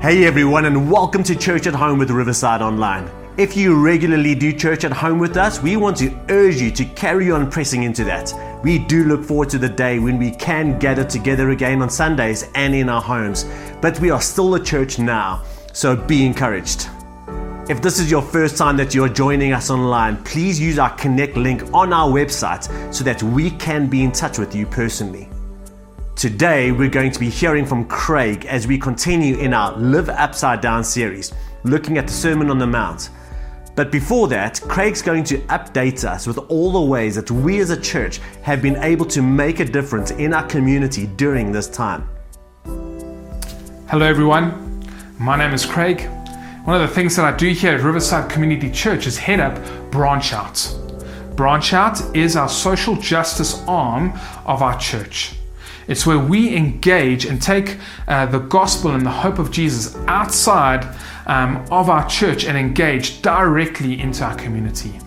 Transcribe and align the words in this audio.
Hey 0.00 0.26
everyone, 0.26 0.64
and 0.66 0.88
welcome 0.88 1.24
to 1.24 1.34
Church 1.34 1.66
at 1.66 1.74
Home 1.74 1.98
with 1.98 2.12
Riverside 2.12 2.62
Online. 2.62 3.10
If 3.36 3.56
you 3.56 3.74
regularly 3.74 4.36
do 4.36 4.52
church 4.52 4.84
at 4.84 4.92
home 4.92 5.18
with 5.18 5.36
us, 5.36 5.60
we 5.60 5.76
want 5.76 5.96
to 5.96 6.16
urge 6.28 6.60
you 6.60 6.70
to 6.70 6.84
carry 6.84 7.32
on 7.32 7.50
pressing 7.50 7.82
into 7.82 8.04
that. 8.04 8.32
We 8.62 8.78
do 8.78 9.02
look 9.02 9.24
forward 9.24 9.50
to 9.50 9.58
the 9.58 9.68
day 9.68 9.98
when 9.98 10.16
we 10.16 10.30
can 10.30 10.78
gather 10.78 11.02
together 11.02 11.50
again 11.50 11.82
on 11.82 11.90
Sundays 11.90 12.48
and 12.54 12.76
in 12.76 12.88
our 12.88 13.02
homes, 13.02 13.44
but 13.82 13.98
we 13.98 14.10
are 14.10 14.20
still 14.20 14.54
a 14.54 14.62
church 14.62 15.00
now, 15.00 15.42
so 15.72 15.96
be 15.96 16.24
encouraged. 16.24 16.88
If 17.68 17.82
this 17.82 17.98
is 17.98 18.08
your 18.08 18.22
first 18.22 18.56
time 18.56 18.76
that 18.76 18.94
you're 18.94 19.08
joining 19.08 19.52
us 19.52 19.68
online, 19.68 20.22
please 20.22 20.60
use 20.60 20.78
our 20.78 20.94
Connect 20.94 21.36
link 21.36 21.64
on 21.74 21.92
our 21.92 22.08
website 22.08 22.94
so 22.94 23.02
that 23.02 23.20
we 23.20 23.50
can 23.50 23.88
be 23.88 24.04
in 24.04 24.12
touch 24.12 24.38
with 24.38 24.54
you 24.54 24.64
personally. 24.64 25.28
Today, 26.18 26.72
we're 26.72 26.90
going 26.90 27.12
to 27.12 27.20
be 27.20 27.30
hearing 27.30 27.64
from 27.64 27.84
Craig 27.84 28.44
as 28.46 28.66
we 28.66 28.76
continue 28.76 29.36
in 29.36 29.54
our 29.54 29.78
Live 29.78 30.08
Upside 30.08 30.60
Down 30.60 30.82
series, 30.82 31.32
looking 31.62 31.96
at 31.96 32.08
the 32.08 32.12
Sermon 32.12 32.50
on 32.50 32.58
the 32.58 32.66
Mount. 32.66 33.10
But 33.76 33.92
before 33.92 34.26
that, 34.26 34.60
Craig's 34.62 35.00
going 35.00 35.22
to 35.22 35.38
update 35.42 36.02
us 36.02 36.26
with 36.26 36.38
all 36.50 36.72
the 36.72 36.80
ways 36.80 37.14
that 37.14 37.30
we 37.30 37.60
as 37.60 37.70
a 37.70 37.80
church 37.80 38.18
have 38.42 38.60
been 38.60 38.74
able 38.78 39.06
to 39.06 39.22
make 39.22 39.60
a 39.60 39.64
difference 39.64 40.10
in 40.10 40.34
our 40.34 40.44
community 40.48 41.06
during 41.06 41.52
this 41.52 41.68
time. 41.68 42.08
Hello, 42.64 44.04
everyone. 44.04 44.82
My 45.20 45.36
name 45.36 45.54
is 45.54 45.64
Craig. 45.64 46.00
One 46.64 46.82
of 46.82 46.88
the 46.88 46.92
things 46.92 47.14
that 47.14 47.32
I 47.32 47.36
do 47.36 47.50
here 47.50 47.76
at 47.76 47.84
Riverside 47.84 48.28
Community 48.28 48.72
Church 48.72 49.06
is 49.06 49.16
head 49.16 49.38
up 49.38 49.56
Branch 49.92 50.32
Out. 50.32 50.68
Branch 51.36 51.72
Out 51.72 52.16
is 52.16 52.34
our 52.34 52.48
social 52.48 52.96
justice 52.96 53.62
arm 53.68 54.18
of 54.46 54.62
our 54.62 54.76
church. 54.80 55.36
It's 55.88 56.04
where 56.04 56.18
we 56.18 56.54
engage 56.54 57.24
and 57.24 57.40
take 57.40 57.78
uh, 58.06 58.26
the 58.26 58.40
gospel 58.40 58.90
and 58.90 59.04
the 59.04 59.10
hope 59.10 59.38
of 59.38 59.50
Jesus 59.50 59.96
outside 60.06 60.86
um, 61.26 61.64
of 61.70 61.88
our 61.88 62.06
church 62.06 62.44
and 62.44 62.58
engage 62.58 63.22
directly 63.22 63.98
into 63.98 64.22
our 64.22 64.36
community. 64.36 65.00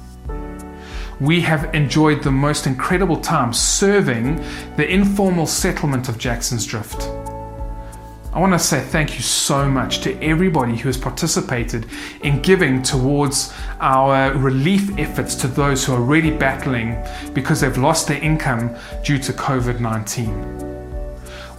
We 1.19 1.39
have 1.41 1.75
enjoyed 1.75 2.23
the 2.23 2.31
most 2.31 2.65
incredible 2.65 3.17
time 3.17 3.53
serving 3.53 4.37
the 4.75 4.89
informal 4.89 5.45
settlement 5.45 6.09
of 6.09 6.17
Jackson's 6.17 6.65
Drift. 6.65 7.03
I 8.33 8.39
want 8.39 8.53
to 8.53 8.59
say 8.59 8.79
thank 8.79 9.15
you 9.15 9.21
so 9.21 9.69
much 9.69 9.99
to 9.99 10.19
everybody 10.23 10.75
who 10.77 10.89
has 10.89 10.97
participated 10.97 11.85
in 12.23 12.41
giving 12.41 12.81
towards 12.81 13.53
our 13.81 14.33
relief 14.33 14.97
efforts 14.97 15.35
to 15.35 15.47
those 15.47 15.85
who 15.85 15.93
are 15.93 16.01
really 16.01 16.31
battling 16.31 16.97
because 17.33 17.61
they've 17.61 17.77
lost 17.77 18.07
their 18.07 18.23
income 18.23 18.75
due 19.03 19.19
to 19.19 19.33
COVID 19.33 19.79
19 19.79 20.70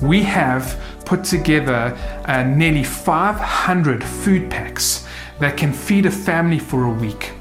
we 0.02 0.22
have 0.22 0.80
put 1.04 1.24
together 1.24 1.96
uh, 2.26 2.42
nearly 2.42 2.84
500 2.84 4.02
food 4.02 4.50
packs 4.50 5.06
that 5.38 5.56
can 5.56 5.72
feed 5.72 6.06
a 6.06 6.10
family 6.10 6.58
for 6.58 6.84
a 6.84 6.92
week. 6.92 7.32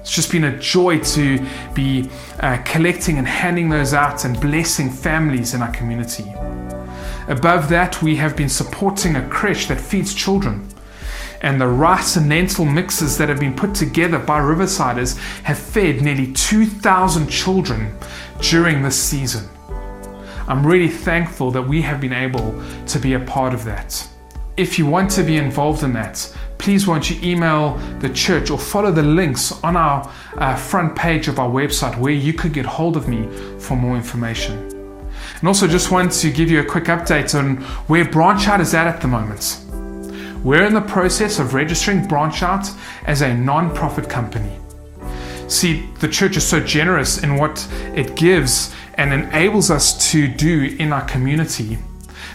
It's 0.00 0.14
just 0.14 0.32
been 0.32 0.44
a 0.44 0.58
joy 0.58 1.00
to 1.00 1.46
be 1.74 2.08
uh, 2.40 2.62
collecting 2.64 3.18
and 3.18 3.28
handing 3.28 3.68
those 3.68 3.92
out 3.92 4.24
and 4.24 4.40
blessing 4.40 4.90
families 4.90 5.52
in 5.52 5.60
our 5.60 5.70
community. 5.72 6.32
Above 7.28 7.68
that, 7.68 8.00
we 8.02 8.16
have 8.16 8.34
been 8.34 8.48
supporting 8.48 9.16
a 9.16 9.28
creche 9.28 9.66
that 9.66 9.78
feeds 9.78 10.14
children. 10.14 10.66
And 11.42 11.60
the 11.60 11.68
rice 11.68 12.16
and 12.16 12.28
lentil 12.28 12.64
mixes 12.64 13.18
that 13.18 13.28
have 13.28 13.38
been 13.38 13.54
put 13.54 13.74
together 13.74 14.18
by 14.18 14.40
Riversiders 14.40 15.18
have 15.42 15.58
fed 15.58 16.00
nearly 16.00 16.32
2,000 16.32 17.28
children 17.28 17.94
during 18.40 18.82
this 18.82 19.00
season. 19.00 19.48
I'm 20.48 20.66
really 20.66 20.88
thankful 20.88 21.50
that 21.50 21.60
we 21.60 21.82
have 21.82 22.00
been 22.00 22.14
able 22.14 22.58
to 22.86 22.98
be 22.98 23.12
a 23.12 23.20
part 23.20 23.52
of 23.52 23.64
that. 23.66 24.08
If 24.56 24.78
you 24.78 24.86
want 24.86 25.10
to 25.10 25.22
be 25.22 25.36
involved 25.36 25.82
in 25.82 25.92
that, 25.92 26.34
please 26.56 26.86
won't 26.86 27.10
you 27.10 27.20
email 27.22 27.76
the 28.00 28.08
church 28.08 28.48
or 28.50 28.58
follow 28.58 28.90
the 28.90 29.02
links 29.02 29.52
on 29.62 29.76
our 29.76 30.10
uh, 30.38 30.56
front 30.56 30.96
page 30.96 31.28
of 31.28 31.38
our 31.38 31.50
website 31.50 31.98
where 31.98 32.14
you 32.14 32.32
could 32.32 32.54
get 32.54 32.64
hold 32.64 32.96
of 32.96 33.08
me 33.08 33.28
for 33.58 33.76
more 33.76 33.94
information. 33.94 34.56
And 35.38 35.46
also, 35.46 35.68
just 35.68 35.90
want 35.90 36.12
to 36.12 36.30
give 36.30 36.50
you 36.50 36.60
a 36.60 36.64
quick 36.64 36.84
update 36.84 37.38
on 37.38 37.58
where 37.86 38.06
Branch 38.06 38.48
Out 38.48 38.62
is 38.62 38.72
at 38.72 38.86
at 38.86 39.02
the 39.02 39.06
moment. 39.06 39.60
We're 40.42 40.64
in 40.64 40.72
the 40.72 40.80
process 40.80 41.38
of 41.38 41.52
registering 41.52 42.08
Branch 42.08 42.42
Out 42.42 42.66
as 43.04 43.20
a 43.20 43.36
non 43.36 43.74
profit 43.74 44.08
company. 44.08 44.58
See, 45.46 45.90
the 46.00 46.08
church 46.08 46.38
is 46.38 46.46
so 46.46 46.58
generous 46.58 47.22
in 47.22 47.36
what 47.36 47.68
it 47.94 48.16
gives 48.16 48.74
and 48.98 49.12
enables 49.12 49.70
us 49.70 50.10
to 50.10 50.28
do 50.28 50.76
in 50.78 50.92
our 50.92 51.04
community. 51.06 51.78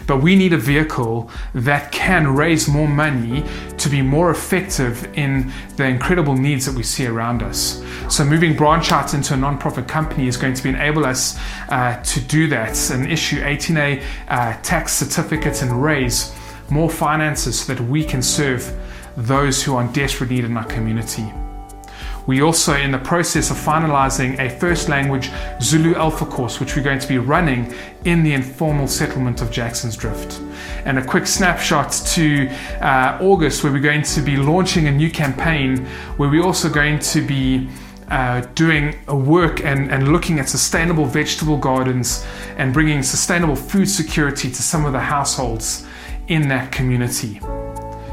But 0.06 0.22
we 0.22 0.36
need 0.36 0.52
a 0.52 0.58
vehicle 0.58 1.30
that 1.54 1.92
can 1.92 2.34
raise 2.34 2.68
more 2.68 2.88
money 2.88 3.44
to 3.78 3.88
be 3.88 4.02
more 4.02 4.30
effective 4.30 5.08
in 5.16 5.52
the 5.76 5.86
incredible 5.86 6.34
needs 6.34 6.66
that 6.66 6.74
we 6.74 6.82
see 6.82 7.06
around 7.06 7.42
us. 7.42 7.82
So, 8.08 8.24
moving 8.24 8.54
Branch 8.54 8.90
Out 8.92 9.14
into 9.14 9.34
a 9.34 9.36
non-profit 9.36 9.88
company 9.88 10.26
is 10.26 10.36
going 10.36 10.54
to 10.54 10.68
enable 10.68 11.06
us 11.06 11.38
uh, 11.68 12.02
to 12.02 12.20
do 12.20 12.48
that 12.48 12.90
and 12.90 13.10
issue 13.10 13.40
18A 13.40 14.02
uh, 14.28 14.60
tax 14.62 14.94
certificates 14.94 15.62
and 15.62 15.82
raise 15.82 16.34
more 16.70 16.90
finances 16.90 17.60
so 17.60 17.74
that 17.74 17.82
we 17.84 18.04
can 18.04 18.22
serve 18.22 18.74
those 19.16 19.62
who 19.62 19.76
are 19.76 19.84
in 19.84 19.92
desperate 19.92 20.30
need 20.30 20.44
in 20.44 20.56
our 20.56 20.64
community. 20.64 21.32
We 22.26 22.40
also 22.40 22.74
in 22.74 22.90
the 22.90 22.98
process 22.98 23.50
of 23.50 23.56
finalizing 23.58 24.38
a 24.38 24.48
first 24.48 24.88
language 24.88 25.30
Zulu 25.60 25.94
Alpha 25.94 26.24
course, 26.24 26.58
which 26.58 26.74
we're 26.74 26.82
going 26.82 26.98
to 26.98 27.08
be 27.08 27.18
running 27.18 27.74
in 28.04 28.22
the 28.22 28.32
informal 28.32 28.88
settlement 28.88 29.42
of 29.42 29.50
Jackson's 29.50 29.96
Drift. 29.96 30.40
And 30.86 30.98
a 30.98 31.04
quick 31.04 31.26
snapshot 31.26 31.92
to 32.14 32.48
uh, 32.80 33.18
August, 33.20 33.62
where 33.62 33.72
we're 33.72 33.80
going 33.80 34.02
to 34.02 34.20
be 34.22 34.36
launching 34.36 34.86
a 34.86 34.90
new 34.90 35.10
campaign 35.10 35.84
where 36.16 36.30
we're 36.30 36.44
also 36.44 36.70
going 36.70 36.98
to 37.00 37.20
be 37.20 37.68
uh, 38.08 38.40
doing 38.54 38.96
a 39.08 39.16
work 39.16 39.64
and, 39.64 39.90
and 39.90 40.12
looking 40.12 40.38
at 40.38 40.48
sustainable 40.48 41.04
vegetable 41.04 41.56
gardens 41.56 42.24
and 42.56 42.72
bringing 42.72 43.02
sustainable 43.02 43.56
food 43.56 43.86
security 43.86 44.48
to 44.48 44.62
some 44.62 44.84
of 44.84 44.92
the 44.92 45.00
households 45.00 45.86
in 46.28 46.48
that 46.48 46.72
community. 46.72 47.40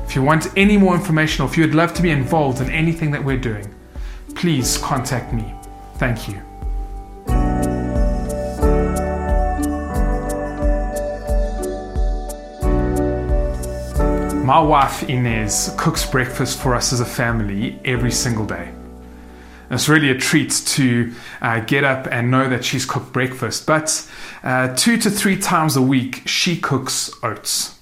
If 0.06 0.16
you 0.16 0.22
want 0.22 0.48
any 0.58 0.78
more 0.78 0.96
information 0.96 1.44
or 1.44 1.48
if 1.48 1.56
you 1.56 1.64
would 1.64 1.76
love 1.76 1.94
to 1.94 2.02
be 2.02 2.10
involved 2.10 2.60
in 2.60 2.70
anything 2.70 3.12
that 3.12 3.24
we're 3.24 3.38
doing, 3.38 3.74
please 4.36 4.78
contact 4.78 5.34
me. 5.34 5.54
Thank 5.96 6.28
you. 6.28 6.42
My 14.44 14.60
wife 14.60 15.04
Inez 15.04 15.74
cooks 15.78 16.06
breakfast 16.06 16.60
for 16.60 16.76
us 16.76 16.92
as 16.92 17.00
a 17.00 17.06
family 17.06 17.80
every 17.86 18.12
single 18.12 18.46
day. 18.46 18.74
It's 19.70 19.88
really 19.88 20.10
a 20.10 20.18
treat 20.18 20.52
to 20.52 21.14
uh, 21.42 21.62
get 21.62 21.86
up 21.86 22.08
and 22.12 22.30
know 22.30 22.50
that 22.50 22.66
she's 22.66 22.86
cooked 22.86 23.14
breakfast, 23.14 23.66
but 23.66 24.12
uh, 24.44 24.76
two 24.76 24.98
to 24.98 25.10
three 25.10 25.38
times 25.38 25.78
a 25.78 25.82
week 25.82 26.24
she 26.26 26.58
cooks 26.58 27.10
oats. 27.24 27.80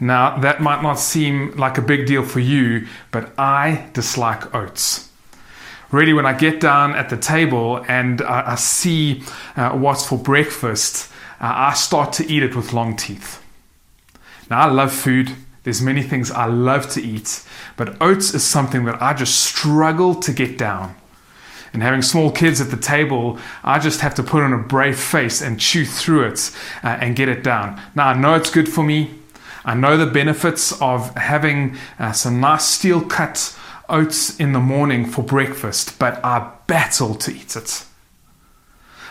Now, 0.00 0.36
that 0.38 0.60
might 0.60 0.82
not 0.82 0.98
seem 0.98 1.52
like 1.56 1.78
a 1.78 1.82
big 1.82 2.06
deal 2.06 2.24
for 2.24 2.40
you, 2.40 2.88
but 3.12 3.32
I 3.38 3.88
dislike 3.92 4.52
oats 4.52 5.10
really 5.94 6.12
when 6.12 6.26
I 6.26 6.32
get 6.32 6.60
down 6.60 6.94
at 6.94 7.08
the 7.08 7.16
table 7.16 7.84
and 7.88 8.20
I, 8.22 8.52
I 8.52 8.54
see 8.56 9.22
uh, 9.56 9.70
what's 9.70 10.06
for 10.06 10.18
breakfast, 10.18 11.10
uh, 11.40 11.52
I 11.70 11.74
start 11.74 12.12
to 12.14 12.26
eat 12.26 12.42
it 12.42 12.54
with 12.54 12.72
long 12.72 12.96
teeth. 12.96 13.42
Now, 14.50 14.60
I 14.60 14.70
love 14.70 14.92
food. 14.92 15.30
There's 15.62 15.80
many 15.80 16.02
things 16.02 16.30
I 16.30 16.44
love 16.44 16.90
to 16.90 17.02
eat, 17.02 17.42
but 17.76 18.00
oats 18.02 18.34
is 18.34 18.44
something 18.44 18.84
that 18.84 19.00
I 19.00 19.14
just 19.14 19.40
struggle 19.40 20.14
to 20.16 20.32
get 20.32 20.58
down. 20.58 20.94
And 21.72 21.82
having 21.82 22.02
small 22.02 22.30
kids 22.30 22.60
at 22.60 22.70
the 22.70 22.76
table, 22.76 23.38
I 23.64 23.78
just 23.78 24.00
have 24.00 24.14
to 24.16 24.22
put 24.22 24.42
on 24.42 24.52
a 24.52 24.58
brave 24.58 24.98
face 24.98 25.40
and 25.42 25.58
chew 25.58 25.84
through 25.84 26.26
it 26.28 26.50
uh, 26.84 26.98
and 27.00 27.16
get 27.16 27.28
it 27.28 27.42
down. 27.42 27.80
Now, 27.94 28.08
I 28.08 28.14
know 28.14 28.34
it's 28.34 28.50
good 28.50 28.68
for 28.68 28.84
me. 28.84 29.10
I 29.64 29.74
know 29.74 29.96
the 29.96 30.06
benefits 30.06 30.78
of 30.80 31.16
having 31.16 31.76
uh, 31.98 32.12
some 32.12 32.38
nice 32.38 32.64
steel 32.64 33.00
cut 33.00 33.58
oats 33.88 34.38
in 34.38 34.52
the 34.52 34.60
morning 34.60 35.06
for 35.06 35.22
breakfast, 35.22 35.98
but 35.98 36.24
I 36.24 36.52
battle 36.66 37.14
to 37.16 37.32
eat 37.32 37.56
it. 37.56 37.84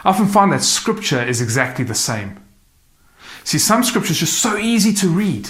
I 0.03 0.09
often 0.09 0.27
find 0.27 0.51
that 0.51 0.63
scripture 0.63 1.23
is 1.23 1.41
exactly 1.41 1.85
the 1.85 1.95
same. 1.95 2.39
See, 3.43 3.57
some 3.57 3.83
scripture 3.83 4.11
is 4.11 4.19
just 4.19 4.39
so 4.39 4.57
easy 4.57 4.93
to 4.93 5.09
read. 5.09 5.49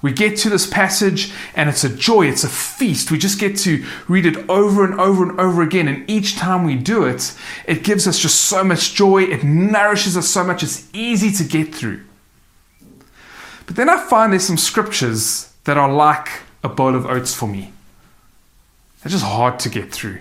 We 0.00 0.12
get 0.12 0.36
to 0.38 0.50
this 0.50 0.66
passage 0.66 1.32
and 1.56 1.68
it's 1.68 1.82
a 1.82 1.88
joy, 1.88 2.28
it's 2.28 2.44
a 2.44 2.48
feast. 2.48 3.10
We 3.10 3.18
just 3.18 3.40
get 3.40 3.56
to 3.58 3.84
read 4.06 4.26
it 4.26 4.48
over 4.48 4.84
and 4.84 5.00
over 5.00 5.28
and 5.28 5.40
over 5.40 5.62
again. 5.62 5.88
And 5.88 6.08
each 6.08 6.36
time 6.36 6.64
we 6.64 6.76
do 6.76 7.04
it, 7.04 7.34
it 7.66 7.82
gives 7.82 8.06
us 8.06 8.18
just 8.18 8.42
so 8.42 8.62
much 8.62 8.94
joy. 8.94 9.24
It 9.24 9.42
nourishes 9.42 10.16
us 10.16 10.28
so 10.28 10.44
much. 10.44 10.62
It's 10.62 10.88
easy 10.94 11.32
to 11.32 11.44
get 11.44 11.74
through. 11.74 12.04
But 13.66 13.76
then 13.76 13.88
I 13.88 13.98
find 14.08 14.32
there's 14.32 14.46
some 14.46 14.56
scriptures 14.56 15.52
that 15.64 15.76
are 15.76 15.92
like 15.92 16.28
a 16.62 16.68
bowl 16.68 16.94
of 16.94 17.04
oats 17.04 17.34
for 17.34 17.48
me. 17.48 17.72
They're 19.08 19.18
just 19.18 19.24
hard 19.24 19.58
to 19.60 19.70
get 19.70 19.90
through. 19.90 20.20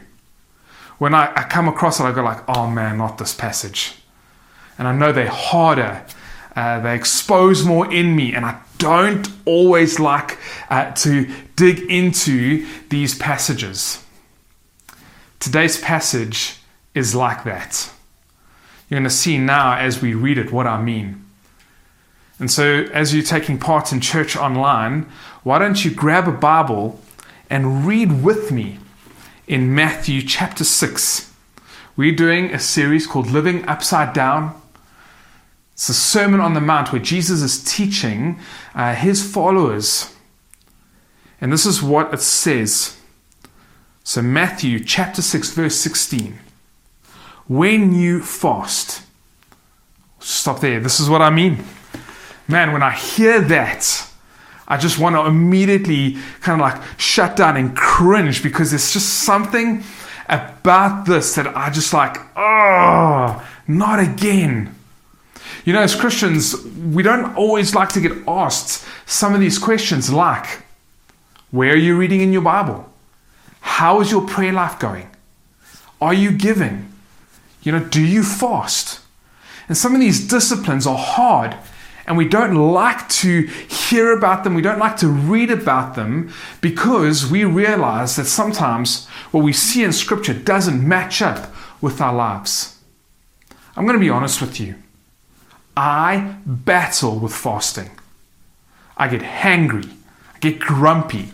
When 0.97 1.13
I, 1.13 1.29
I 1.35 1.43
come 1.43 1.67
across 1.67 1.99
it, 1.99 2.03
I 2.03 2.13
go 2.13 2.23
like, 2.23 2.41
oh 2.47 2.71
man, 2.71 2.97
not 2.97 3.17
this 3.17 3.33
passage. 3.33 3.95
And 4.77 4.87
I 4.87 4.95
know 4.95 5.11
they're 5.11 5.27
harder. 5.27 6.05
Uh, 6.55 6.79
they 6.79 6.95
expose 6.95 7.65
more 7.65 7.91
in 7.91 8.15
me, 8.15 8.33
and 8.33 8.45
I 8.45 8.61
don't 8.77 9.27
always 9.43 9.99
like 9.99 10.37
uh, 10.69 10.91
to 10.91 11.29
dig 11.57 11.79
into 11.91 12.65
these 12.87 13.13
passages. 13.17 14.05
Today's 15.41 15.77
passage 15.81 16.55
is 16.95 17.13
like 17.13 17.43
that. 17.43 17.91
You're 18.87 19.01
going 19.01 19.03
to 19.03 19.09
see 19.09 19.37
now 19.37 19.75
as 19.75 20.01
we 20.01 20.13
read 20.13 20.37
it 20.37 20.53
what 20.53 20.65
I 20.65 20.81
mean. 20.81 21.25
And 22.39 22.49
so, 22.49 22.85
as 22.93 23.13
you're 23.13 23.21
taking 23.21 23.57
part 23.57 23.91
in 23.91 23.99
church 23.99 24.37
online, 24.37 25.11
why 25.43 25.59
don't 25.59 25.83
you 25.83 25.91
grab 25.91 26.25
a 26.29 26.31
Bible 26.31 27.01
and 27.49 27.85
read 27.85 28.23
with 28.23 28.51
me 28.51 28.79
in 29.47 29.73
Matthew 29.73 30.21
chapter 30.21 30.63
6. 30.63 31.33
We're 31.95 32.15
doing 32.15 32.53
a 32.53 32.59
series 32.59 33.07
called 33.07 33.29
Living 33.29 33.67
Upside 33.67 34.13
Down. 34.13 34.61
It's 35.73 35.89
a 35.89 35.93
Sermon 35.93 36.39
on 36.39 36.53
the 36.53 36.61
Mount 36.61 36.91
where 36.91 37.01
Jesus 37.01 37.41
is 37.41 37.63
teaching 37.63 38.39
uh, 38.75 38.95
his 38.95 39.31
followers. 39.31 40.13
And 41.39 41.53
this 41.53 41.65
is 41.65 41.81
what 41.81 42.13
it 42.13 42.21
says. 42.21 42.97
So, 44.03 44.21
Matthew 44.21 44.83
chapter 44.83 45.21
6, 45.21 45.51
verse 45.51 45.75
16. 45.75 46.39
When 47.47 47.93
you 47.93 48.21
fast, 48.21 49.03
stop 50.19 50.59
there. 50.59 50.79
This 50.79 50.99
is 50.99 51.09
what 51.09 51.21
I 51.21 51.29
mean. 51.29 51.63
Man, 52.47 52.71
when 52.71 52.83
I 52.83 52.91
hear 52.91 53.41
that, 53.41 54.06
I 54.67 54.77
just 54.77 54.99
want 54.99 55.15
to 55.15 55.25
immediately 55.25 56.17
kind 56.41 56.61
of 56.61 56.67
like 56.67 56.81
shut 56.97 57.35
down 57.35 57.55
and 57.55 57.75
cringe 57.75 58.43
because 58.43 58.71
there's 58.71 58.91
just 58.91 59.09
something 59.23 59.83
about 60.27 61.05
this 61.05 61.35
that 61.35 61.55
I 61.55 61.69
just 61.69 61.93
like, 61.93 62.17
oh, 62.35 63.47
not 63.67 63.99
again. 63.99 64.75
You 65.63 65.73
know, 65.73 65.81
as 65.81 65.95
Christians, 65.95 66.55
we 66.65 67.03
don't 67.03 67.35
always 67.35 67.75
like 67.75 67.89
to 67.89 68.01
get 68.01 68.11
asked 68.27 68.85
some 69.05 69.33
of 69.33 69.39
these 69.39 69.57
questions 69.57 70.11
like, 70.11 70.63
where 71.51 71.73
are 71.73 71.77
you 71.77 71.97
reading 71.97 72.21
in 72.21 72.33
your 72.33 72.41
Bible? 72.41 72.91
How 73.61 74.01
is 74.01 74.11
your 74.11 74.27
prayer 74.27 74.51
life 74.51 74.79
going? 74.79 75.09
Are 76.01 76.13
you 76.13 76.31
giving? 76.31 76.91
You 77.63 77.71
know, 77.71 77.83
do 77.83 78.01
you 78.01 78.23
fast? 78.23 78.99
And 79.67 79.77
some 79.77 79.93
of 79.93 80.01
these 80.01 80.27
disciplines 80.27 80.85
are 80.85 80.97
hard 80.97 81.55
and 82.07 82.17
we 82.17 82.27
don't 82.27 82.55
like 82.55 83.07
to 83.09 83.41
hear 83.41 84.13
about 84.13 84.45
them, 84.45 84.55
we 84.55 84.61
don't 84.61 84.79
like 84.79 84.95
to 84.97 85.09
read 85.09 85.51
about 85.51 85.95
them 85.95 86.31
because 86.61 87.29
we 87.29 87.43
realize 87.43 88.15
that 88.15 88.25
sometimes 88.25 89.07
what 89.31 89.43
we 89.43 89.51
see 89.51 89.83
in 89.83 89.91
Scripture 89.91 90.33
doesn't 90.33 90.87
match 90.87 91.21
up 91.21 91.53
with 91.81 91.99
our 91.99 92.13
lives. 92.13 92.79
I'm 93.75 93.85
going 93.85 93.97
to 93.97 94.03
be 94.03 94.09
honest 94.09 94.39
with 94.41 94.59
you. 94.59 94.75
I 95.75 96.37
battle 96.45 97.19
with 97.19 97.35
fasting. 97.35 97.91
I 98.95 99.09
get 99.09 99.21
hangry, 99.21 99.91
I 100.33 100.39
get 100.39 100.59
grumpy. 100.59 101.33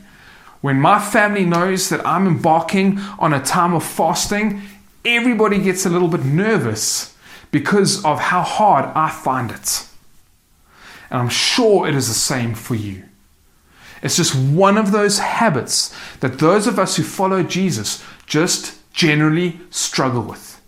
When 0.62 0.81
my 0.81 1.00
family 1.00 1.46
knows 1.46 1.90
that 1.90 2.06
I'm 2.06 2.26
embarking 2.26 3.00
on 3.19 3.34
a 3.34 3.44
time 3.44 3.74
of 3.74 3.84
fasting, 3.84 4.62
everybody 5.06 5.60
gets 5.60 5.86
a 5.86 5.90
little 5.90 6.08
bit 6.08 6.26
nervous 6.26 7.16
because 7.52 8.04
of 8.04 8.19
how 8.19 8.42
hard 8.42 8.86
I 8.96 9.10
find 9.10 9.52
it. 9.52 9.88
And 11.10 11.20
I'm 11.20 11.30
sure 11.30 11.88
it 11.88 11.96
is 11.96 12.08
the 12.08 12.14
same 12.14 12.56
for 12.56 12.76
you. 12.76 13.04
It's 14.02 14.18
just 14.18 14.36
one 14.36 14.78
of 14.78 14.92
those 14.92 15.20
habits 15.20 15.96
that 16.20 16.40
those 16.40 16.68
of 16.68 16.78
us 16.78 16.98
who 16.98 17.04
follow 17.04 17.42
Jesus 17.42 18.04
just 18.26 18.78
generally 18.94 19.60
struggle 19.70 20.22
with. 20.22 20.62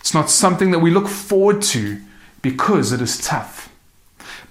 It's 0.00 0.14
not 0.14 0.30
something 0.30 0.70
that 0.70 0.78
we 0.78 0.90
look 0.90 1.08
forward 1.08 1.62
to 1.62 2.00
because 2.42 2.92
it 2.92 3.00
is 3.00 3.18
tough. 3.18 3.72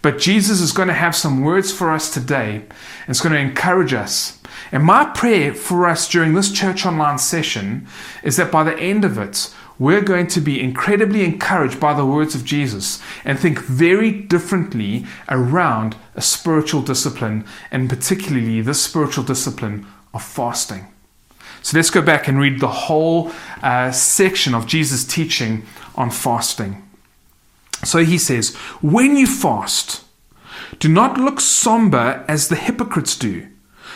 But 0.02 0.20
Jesus 0.20 0.62
is 0.62 0.72
going 0.72 0.88
to 0.88 0.94
have 0.94 1.16
some 1.16 1.42
words 1.42 1.72
for 1.72 1.92
us 1.92 2.14
today 2.14 2.56
and 2.56 3.10
it's 3.10 3.22
going 3.22 3.34
to 3.34 3.40
encourage 3.40 3.94
us. 3.94 4.40
And 4.72 4.84
my 4.84 5.06
prayer 5.06 5.54
for 5.54 5.88
us 5.88 6.10
during 6.10 6.34
this 6.34 6.52
church 6.52 6.86
online 6.86 7.18
session 7.18 7.88
is 8.24 8.38
that 8.38 8.52
by 8.52 8.64
the 8.64 8.78
end 8.78 9.06
of 9.06 9.18
it, 9.18 9.54
we're 9.80 10.02
going 10.02 10.28
to 10.28 10.42
be 10.42 10.62
incredibly 10.62 11.24
encouraged 11.24 11.80
by 11.80 11.94
the 11.94 12.06
words 12.06 12.34
of 12.34 12.44
Jesus 12.44 13.02
and 13.24 13.40
think 13.40 13.60
very 13.60 14.12
differently 14.12 15.06
around 15.30 15.96
a 16.16 16.22
spiritual 16.22 16.82
discipline, 16.82 17.46
and 17.72 17.90
particularly 17.90 18.62
this 18.62 18.82
spiritual 18.82 19.24
discipline 19.24 19.86
of 20.14 20.24
fasting. 20.24 20.88
So 21.62 21.78
let's 21.78 21.90
go 21.90 22.02
back 22.02 22.28
and 22.28 22.40
read 22.40 22.60
the 22.60 22.68
whole 22.68 23.32
uh, 23.62 23.92
section 23.92 24.56
of 24.56 24.68
Jesus' 24.68 25.06
teaching 25.06 25.66
on 25.96 26.10
fasting. 26.10 26.84
So 27.84 28.04
he 28.04 28.18
says, 28.18 28.56
When 28.82 29.16
you 29.16 29.28
fast, 29.28 30.04
do 30.80 30.88
not 30.88 31.20
look 31.20 31.40
somber 31.40 32.26
as 32.28 32.48
the 32.48 32.56
hypocrites 32.56 33.16
do, 33.16 33.48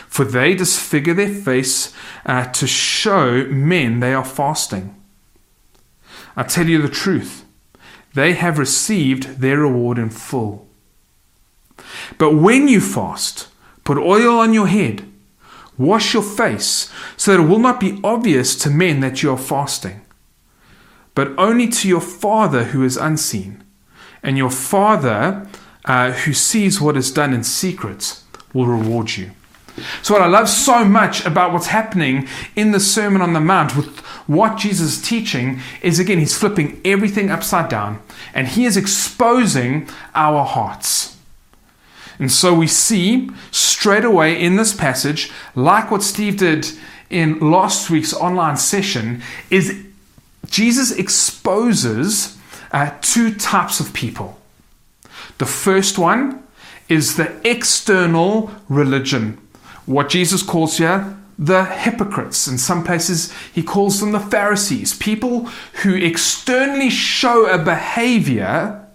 for 0.06 0.24
they 0.24 0.54
disfigure 0.54 1.14
their 1.14 1.32
face 1.32 1.92
uh, 2.24 2.46
to 2.46 2.66
show 2.66 3.44
men 3.46 4.00
they 4.00 4.14
are 4.14 4.24
fasting. 4.24 5.01
I 6.36 6.42
tell 6.42 6.66
you 6.66 6.80
the 6.80 6.88
truth, 6.88 7.44
they 8.14 8.34
have 8.34 8.58
received 8.58 9.40
their 9.40 9.58
reward 9.58 9.98
in 9.98 10.10
full. 10.10 10.66
But 12.18 12.36
when 12.36 12.68
you 12.68 12.80
fast, 12.80 13.48
put 13.84 13.98
oil 13.98 14.38
on 14.38 14.52
your 14.52 14.66
head, 14.66 15.10
wash 15.78 16.14
your 16.14 16.22
face, 16.22 16.92
so 17.16 17.32
that 17.32 17.42
it 17.42 17.48
will 17.48 17.58
not 17.58 17.80
be 17.80 18.00
obvious 18.04 18.54
to 18.56 18.70
men 18.70 19.00
that 19.00 19.22
you 19.22 19.30
are 19.30 19.38
fasting, 19.38 20.02
but 21.14 21.32
only 21.38 21.68
to 21.68 21.88
your 21.88 22.00
Father 22.00 22.64
who 22.64 22.84
is 22.84 22.96
unseen. 22.96 23.62
And 24.22 24.38
your 24.38 24.50
Father 24.50 25.48
uh, 25.84 26.12
who 26.12 26.32
sees 26.32 26.80
what 26.80 26.96
is 26.96 27.10
done 27.10 27.32
in 27.32 27.42
secret 27.42 28.20
will 28.54 28.66
reward 28.66 29.16
you. 29.16 29.32
So, 30.02 30.14
what 30.14 30.22
I 30.22 30.26
love 30.26 30.48
so 30.48 30.84
much 30.84 31.24
about 31.24 31.52
what's 31.52 31.68
happening 31.68 32.28
in 32.54 32.72
the 32.72 32.80
Sermon 32.80 33.22
on 33.22 33.32
the 33.32 33.40
Mount 33.40 33.74
with 33.74 34.00
what 34.26 34.58
Jesus 34.58 34.96
is 34.98 35.02
teaching 35.02 35.60
is 35.82 35.98
again, 35.98 36.18
he's 36.18 36.36
flipping 36.36 36.80
everything 36.84 37.30
upside 37.30 37.68
down 37.68 38.00
and 38.34 38.48
he 38.48 38.64
is 38.64 38.76
exposing 38.76 39.88
our 40.14 40.44
hearts. 40.44 41.16
And 42.18 42.30
so 42.30 42.54
we 42.54 42.66
see 42.66 43.30
straight 43.50 44.04
away 44.04 44.40
in 44.40 44.56
this 44.56 44.74
passage, 44.74 45.32
like 45.54 45.90
what 45.90 46.02
Steve 46.02 46.36
did 46.36 46.68
in 47.10 47.38
last 47.40 47.90
week's 47.90 48.14
online 48.14 48.56
session, 48.56 49.22
is 49.50 49.84
Jesus 50.48 50.92
exposes 50.92 52.38
uh, 52.70 52.90
two 53.00 53.34
types 53.34 53.80
of 53.80 53.92
people. 53.92 54.38
The 55.38 55.46
first 55.46 55.98
one 55.98 56.42
is 56.88 57.16
the 57.16 57.34
external 57.48 58.52
religion 58.68 59.38
what 59.86 60.08
Jesus 60.08 60.42
calls 60.42 60.78
here 60.78 61.16
the 61.44 61.64
hypocrites. 61.64 62.46
In 62.46 62.56
some 62.56 62.84
places, 62.84 63.32
he 63.52 63.62
calls 63.62 63.98
them 64.00 64.12
the 64.12 64.20
Pharisees, 64.20 64.96
people 64.96 65.46
who 65.82 65.94
externally 65.94 66.88
show 66.88 67.46
a 67.46 67.58
behavior, 67.58 68.86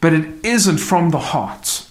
but 0.00 0.12
it 0.12 0.44
isn't 0.44 0.78
from 0.78 1.10
the 1.10 1.18
heart. 1.18 1.86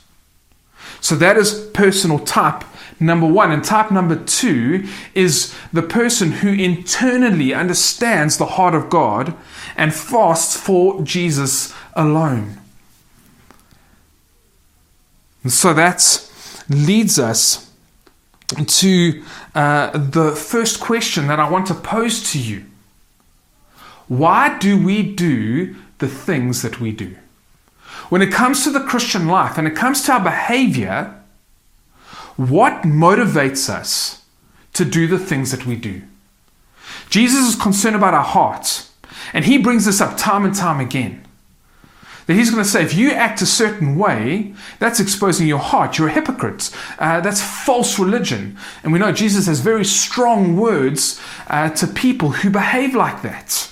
So 1.00 1.16
that 1.16 1.38
is 1.38 1.70
personal 1.74 2.20
type 2.20 2.64
number 3.00 3.28
one. 3.28 3.52
And 3.52 3.64
type 3.64 3.92
number 3.92 4.16
two 4.16 4.88
is 5.14 5.56
the 5.72 5.82
person 5.82 6.32
who 6.32 6.50
internally 6.50 7.54
understands 7.54 8.38
the 8.38 8.46
heart 8.46 8.76
of 8.76 8.90
God 8.90 9.34
and 9.78 9.94
fasts 9.94 10.58
for 10.58 11.02
Jesus 11.02 11.74
alone. 11.94 12.60
And 15.44 15.52
so 15.52 15.74
that 15.74 16.30
leads 16.70 17.20
us 17.20 17.73
to 18.56 19.24
uh, 19.56 19.98
the 19.98 20.36
first 20.36 20.80
question 20.80 21.28
that 21.28 21.40
I 21.40 21.50
want 21.50 21.68
to 21.68 21.74
pose 21.74 22.32
to 22.32 22.40
you 22.40 22.66
Why 24.08 24.58
do 24.58 24.84
we 24.84 25.04
do 25.04 25.76
the 26.00 26.08
things 26.08 26.62
that 26.62 26.80
we 26.80 26.92
do? 26.92 27.16
When 28.10 28.22
it 28.22 28.32
comes 28.32 28.64
to 28.64 28.72
the 28.72 28.82
Christian 28.82 29.28
life 29.28 29.58
and 29.58 29.68
it 29.68 29.76
comes 29.76 30.04
to 30.04 30.14
our 30.14 30.24
behavior, 30.24 31.20
what 32.36 32.84
motivates 32.84 33.70
us 33.70 34.24
to 34.74 34.86
do 34.86 35.08
the 35.08 35.20
things 35.20 35.52
that 35.52 35.66
we 35.66 35.76
do? 35.76 36.02
Jesus 37.10 37.48
is 37.48 37.62
concerned 37.62 37.96
about 37.96 38.14
our 38.14 38.24
hearts, 38.24 38.92
and 39.34 39.46
he 39.46 39.58
brings 39.58 39.86
this 39.86 40.02
up 40.02 40.18
time 40.18 40.46
and 40.46 40.56
time 40.56 40.80
again. 40.80 41.23
That 42.26 42.36
he's 42.36 42.52
going 42.52 42.64
to 42.64 42.70
say, 42.70 42.84
if 42.84 42.94
you 42.94 43.12
act 43.12 43.42
a 43.42 43.46
certain 43.46 43.98
way, 43.98 44.54
that's 44.80 45.00
exposing 45.00 45.48
your 45.48 45.60
heart. 45.60 45.98
You're 45.98 46.08
a 46.08 46.14
hypocrite. 46.14 46.70
Uh, 46.98 47.20
that's 47.20 47.42
false 47.42 48.00
religion. 48.00 48.58
And 48.82 48.94
we 48.94 49.00
know 49.00 49.12
Jesus 49.12 49.48
has 49.48 49.60
very 49.60 49.84
strong 49.84 50.56
words 50.56 51.20
uh, 51.48 51.70
to 51.72 51.88
people 51.88 52.30
who 52.30 52.50
behave 52.50 52.96
like 52.96 53.22
that. 53.24 53.72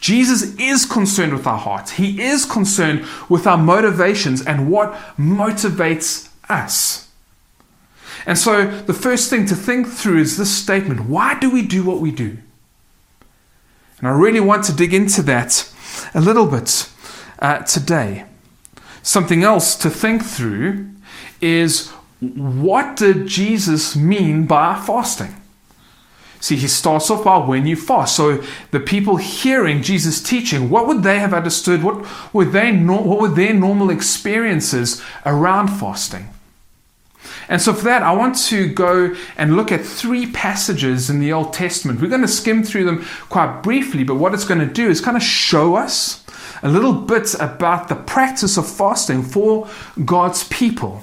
Jesus 0.00 0.56
is 0.58 0.86
concerned 0.86 1.32
with 1.32 1.46
our 1.46 1.58
hearts. 1.58 1.92
He 1.92 2.22
is 2.22 2.44
concerned 2.44 3.04
with 3.28 3.46
our 3.46 3.58
motivations 3.58 4.44
and 4.46 4.70
what 4.70 4.92
motivates 5.16 6.28
us. 6.48 7.08
And 8.26 8.38
so 8.38 8.66
the 8.66 8.94
first 8.94 9.30
thing 9.30 9.46
to 9.46 9.56
think 9.56 9.88
through 9.88 10.18
is 10.18 10.36
this 10.36 10.54
statement 10.54 11.08
why 11.08 11.38
do 11.38 11.50
we 11.50 11.62
do 11.62 11.82
what 11.82 12.00
we 12.00 12.10
do? 12.10 12.38
And 13.98 14.06
I 14.06 14.12
really 14.12 14.40
want 14.40 14.64
to 14.64 14.72
dig 14.72 14.94
into 14.94 15.22
that 15.22 15.72
a 16.14 16.20
little 16.20 16.46
bit 16.46 16.88
uh, 17.38 17.58
today. 17.60 18.24
Something 19.02 19.42
else 19.42 19.74
to 19.76 19.90
think 19.90 20.24
through 20.24 20.88
is 21.40 21.90
what 22.20 22.96
did 22.96 23.26
Jesus 23.26 23.94
mean 23.94 24.46
by 24.46 24.78
fasting? 24.78 25.34
See, 26.40 26.56
he 26.56 26.68
starts 26.68 27.10
off 27.10 27.24
by 27.24 27.38
when 27.38 27.66
you 27.66 27.74
fast. 27.74 28.14
So 28.14 28.42
the 28.70 28.80
people 28.80 29.16
hearing 29.16 29.82
Jesus 29.82 30.22
teaching, 30.22 30.70
what 30.70 30.86
would 30.86 31.02
they 31.02 31.18
have 31.18 31.34
understood? 31.34 31.82
What 31.82 32.06
were 32.32 32.44
they 32.44 32.72
what 32.76 33.20
were 33.20 33.28
their 33.28 33.54
normal 33.54 33.90
experiences 33.90 35.02
around 35.26 35.68
fasting? 35.68 36.28
And 37.48 37.60
so 37.60 37.72
for 37.72 37.84
that, 37.84 38.02
I 38.02 38.12
want 38.12 38.36
to 38.46 38.68
go 38.68 39.16
and 39.36 39.56
look 39.56 39.72
at 39.72 39.84
three 39.84 40.30
passages 40.30 41.08
in 41.10 41.18
the 41.18 41.32
Old 41.32 41.52
Testament. 41.52 42.00
We're 42.00 42.08
going 42.08 42.22
to 42.22 42.28
skim 42.28 42.62
through 42.62 42.84
them 42.84 43.04
quite 43.30 43.62
briefly, 43.62 44.04
but 44.04 44.16
what 44.16 44.34
it's 44.34 44.44
going 44.44 44.60
to 44.60 44.72
do 44.72 44.88
is 44.88 45.00
kind 45.00 45.16
of 45.16 45.22
show 45.22 45.74
us 45.74 46.24
a 46.62 46.68
little 46.68 46.92
bit 46.92 47.34
about 47.34 47.88
the 47.88 47.94
practice 47.94 48.56
of 48.56 48.68
fasting 48.68 49.22
for 49.22 49.68
God's 50.04 50.44
people. 50.44 51.02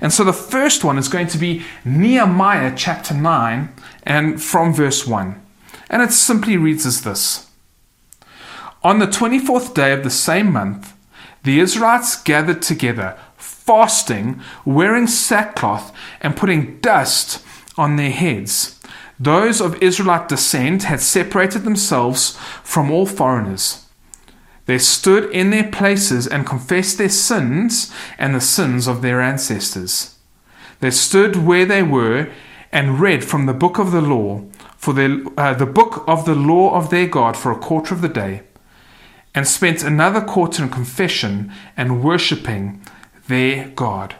And 0.00 0.12
so 0.12 0.24
the 0.24 0.32
first 0.32 0.84
one 0.84 0.98
is 0.98 1.08
going 1.08 1.26
to 1.28 1.38
be 1.38 1.64
Nehemiah 1.84 2.74
chapter 2.76 3.14
9 3.14 3.72
and 4.04 4.42
from 4.42 4.72
verse 4.72 5.06
1. 5.06 5.40
And 5.90 6.02
it 6.02 6.12
simply 6.12 6.56
reads 6.56 6.86
as 6.86 7.02
this 7.02 7.50
On 8.82 8.98
the 8.98 9.06
24th 9.06 9.74
day 9.74 9.92
of 9.92 10.04
the 10.04 10.10
same 10.10 10.52
month, 10.52 10.94
the 11.44 11.60
Israelites 11.60 12.20
gathered 12.20 12.62
together, 12.62 13.18
fasting, 13.36 14.40
wearing 14.64 15.06
sackcloth, 15.06 15.94
and 16.20 16.36
putting 16.36 16.78
dust 16.80 17.44
on 17.76 17.96
their 17.96 18.10
heads. 18.10 18.78
Those 19.20 19.60
of 19.60 19.82
Israelite 19.82 20.28
descent 20.28 20.84
had 20.84 21.00
separated 21.00 21.64
themselves 21.64 22.36
from 22.62 22.90
all 22.90 23.06
foreigners. 23.06 23.84
They 24.68 24.76
stood 24.76 25.30
in 25.30 25.48
their 25.48 25.70
places 25.70 26.26
and 26.26 26.44
confessed 26.44 26.98
their 26.98 27.08
sins 27.08 27.90
and 28.18 28.34
the 28.34 28.40
sins 28.42 28.86
of 28.86 29.00
their 29.00 29.18
ancestors. 29.18 30.18
They 30.80 30.90
stood 30.90 31.36
where 31.36 31.64
they 31.64 31.82
were 31.82 32.28
and 32.70 33.00
read 33.00 33.24
from 33.24 33.46
the 33.46 33.54
book 33.54 33.78
of 33.78 33.92
the 33.92 34.02
law, 34.02 34.44
for 34.76 34.92
their, 34.92 35.22
uh, 35.38 35.54
the 35.54 35.64
book 35.64 36.04
of 36.06 36.26
the 36.26 36.34
law 36.34 36.74
of 36.74 36.90
their 36.90 37.06
God 37.06 37.34
for 37.34 37.50
a 37.50 37.56
quarter 37.56 37.94
of 37.94 38.02
the 38.02 38.10
day, 38.10 38.42
and 39.34 39.48
spent 39.48 39.82
another 39.82 40.20
quarter 40.20 40.64
in 40.64 40.68
confession 40.68 41.50
and 41.74 42.04
worshipping 42.04 42.82
their 43.26 43.70
God. 43.70 44.16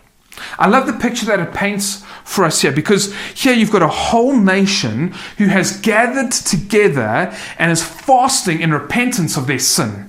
I 0.58 0.66
love 0.66 0.86
the 0.86 0.94
picture 0.94 1.26
that 1.26 1.40
it 1.40 1.52
paints 1.52 2.06
for 2.24 2.46
us 2.46 2.62
here 2.62 2.72
because 2.72 3.14
here 3.34 3.52
you've 3.52 3.70
got 3.70 3.82
a 3.82 3.88
whole 3.88 4.34
nation 4.34 5.12
who 5.36 5.48
has 5.48 5.78
gathered 5.78 6.32
together 6.32 7.36
and 7.58 7.70
is 7.70 7.84
fasting 7.84 8.62
in 8.62 8.72
repentance 8.72 9.36
of 9.36 9.46
their 9.46 9.58
sin. 9.58 10.08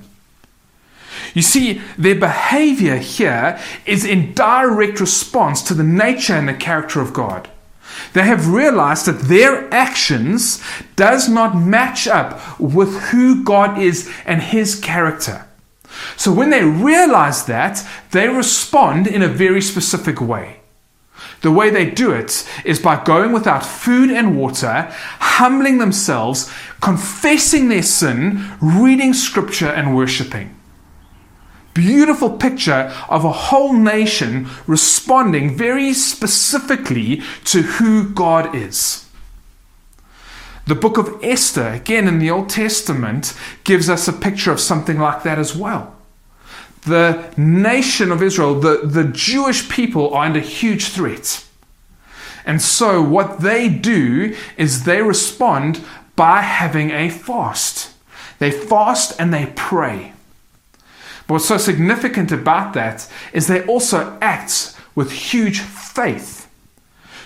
You 1.33 1.41
see, 1.41 1.81
their 1.98 2.15
behavior 2.15 2.98
here 2.98 3.59
is 3.86 4.05
in 4.05 4.33
direct 4.33 5.00
response 5.00 5.62
to 5.63 5.74
the 5.74 5.83
nature 5.83 6.33
and 6.33 6.48
the 6.48 6.53
character 6.53 7.01
of 7.01 7.13
God. 7.13 7.50
They 8.13 8.24
have 8.24 8.53
realized 8.53 9.05
that 9.05 9.21
their 9.21 9.71
actions 9.74 10.63
does 10.95 11.27
not 11.27 11.57
match 11.57 12.07
up 12.07 12.59
with 12.59 12.95
who 13.09 13.43
God 13.43 13.77
is 13.77 14.12
and 14.25 14.41
his 14.41 14.79
character. 14.79 15.45
So 16.15 16.31
when 16.31 16.50
they 16.50 16.63
realize 16.63 17.45
that, 17.45 17.86
they 18.12 18.29
respond 18.29 19.07
in 19.07 19.21
a 19.21 19.27
very 19.27 19.62
specific 19.62 20.21
way. 20.21 20.57
The 21.41 21.51
way 21.51 21.69
they 21.69 21.89
do 21.89 22.12
it 22.12 22.48
is 22.65 22.79
by 22.79 23.03
going 23.03 23.31
without 23.31 23.65
food 23.65 24.09
and 24.09 24.38
water, 24.38 24.93
humbling 25.19 25.77
themselves, 25.77 26.51
confessing 26.81 27.69
their 27.69 27.83
sin, 27.83 28.51
reading 28.62 29.13
scripture, 29.13 29.69
and 29.69 29.95
worshiping 29.95 30.58
beautiful 31.73 32.31
picture 32.31 32.93
of 33.09 33.23
a 33.25 33.31
whole 33.31 33.73
nation 33.73 34.47
responding 34.67 35.55
very 35.55 35.93
specifically 35.93 37.21
to 37.45 37.61
who 37.61 38.09
God 38.09 38.55
is. 38.55 39.05
The 40.67 40.75
book 40.75 40.97
of 40.97 41.19
Esther, 41.23 41.67
again 41.69 42.07
in 42.07 42.19
the 42.19 42.29
Old 42.29 42.49
Testament, 42.49 43.35
gives 43.63 43.89
us 43.89 44.07
a 44.07 44.13
picture 44.13 44.51
of 44.51 44.59
something 44.59 44.99
like 44.99 45.23
that 45.23 45.39
as 45.39 45.55
well. 45.55 45.95
The 46.83 47.33
nation 47.35 48.11
of 48.11 48.21
Israel, 48.21 48.59
the, 48.59 48.81
the 48.83 49.05
Jewish 49.05 49.67
people, 49.67 50.13
are 50.13 50.25
under 50.25 50.39
huge 50.39 50.89
threat. 50.89 51.43
And 52.45 52.61
so, 52.61 53.01
what 53.01 53.41
they 53.41 53.67
do 53.67 54.35
is 54.57 54.83
they 54.83 55.01
respond 55.01 55.83
by 56.15 56.41
having 56.41 56.91
a 56.91 57.09
fast. 57.09 57.93
They 58.39 58.51
fast 58.51 59.19
and 59.19 59.33
they 59.33 59.51
pray. 59.55 60.13
What's 61.29 61.45
so 61.45 61.59
significant 61.59 62.31
about 62.31 62.74
that 62.74 63.07
is 63.33 63.45
they 63.45 63.63
also 63.67 64.17
act 64.19 64.75
with 64.95 65.12
huge 65.12 65.59
faith. 65.59 66.50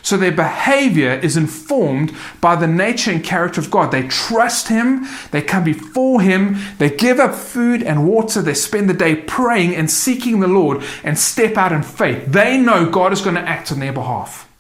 So 0.02 0.18
their 0.18 0.34
behavior 0.34 1.14
is 1.14 1.38
informed 1.38 2.14
by 2.42 2.58
the 2.58 2.68
nature 2.68 3.12
and 3.12 3.24
character 3.24 3.62
of 3.62 3.72
God. 3.72 3.92
They 3.92 4.06
trust 4.10 4.68
Him, 4.68 5.08
they 5.32 5.42
come 5.42 5.64
before 5.64 6.20
Him, 6.20 6.58
they 6.80 6.90
give 6.90 7.18
up 7.18 7.34
food 7.34 7.82
and 7.82 8.06
water, 8.06 8.42
they 8.42 8.54
spend 8.54 8.90
the 8.90 8.94
day 8.94 9.16
praying 9.16 9.74
and 9.74 9.90
seeking 9.90 10.42
the 10.42 10.50
Lord 10.50 10.84
and 11.06 11.18
step 11.18 11.56
out 11.56 11.72
in 11.72 11.82
faith. 11.82 12.26
They 12.28 12.58
know 12.58 12.90
God 12.90 13.14
is 13.14 13.22
going 13.22 13.36
to 13.36 13.42
act 13.42 13.72
on 13.72 13.80
their 13.80 13.94
behalf. 13.94 14.52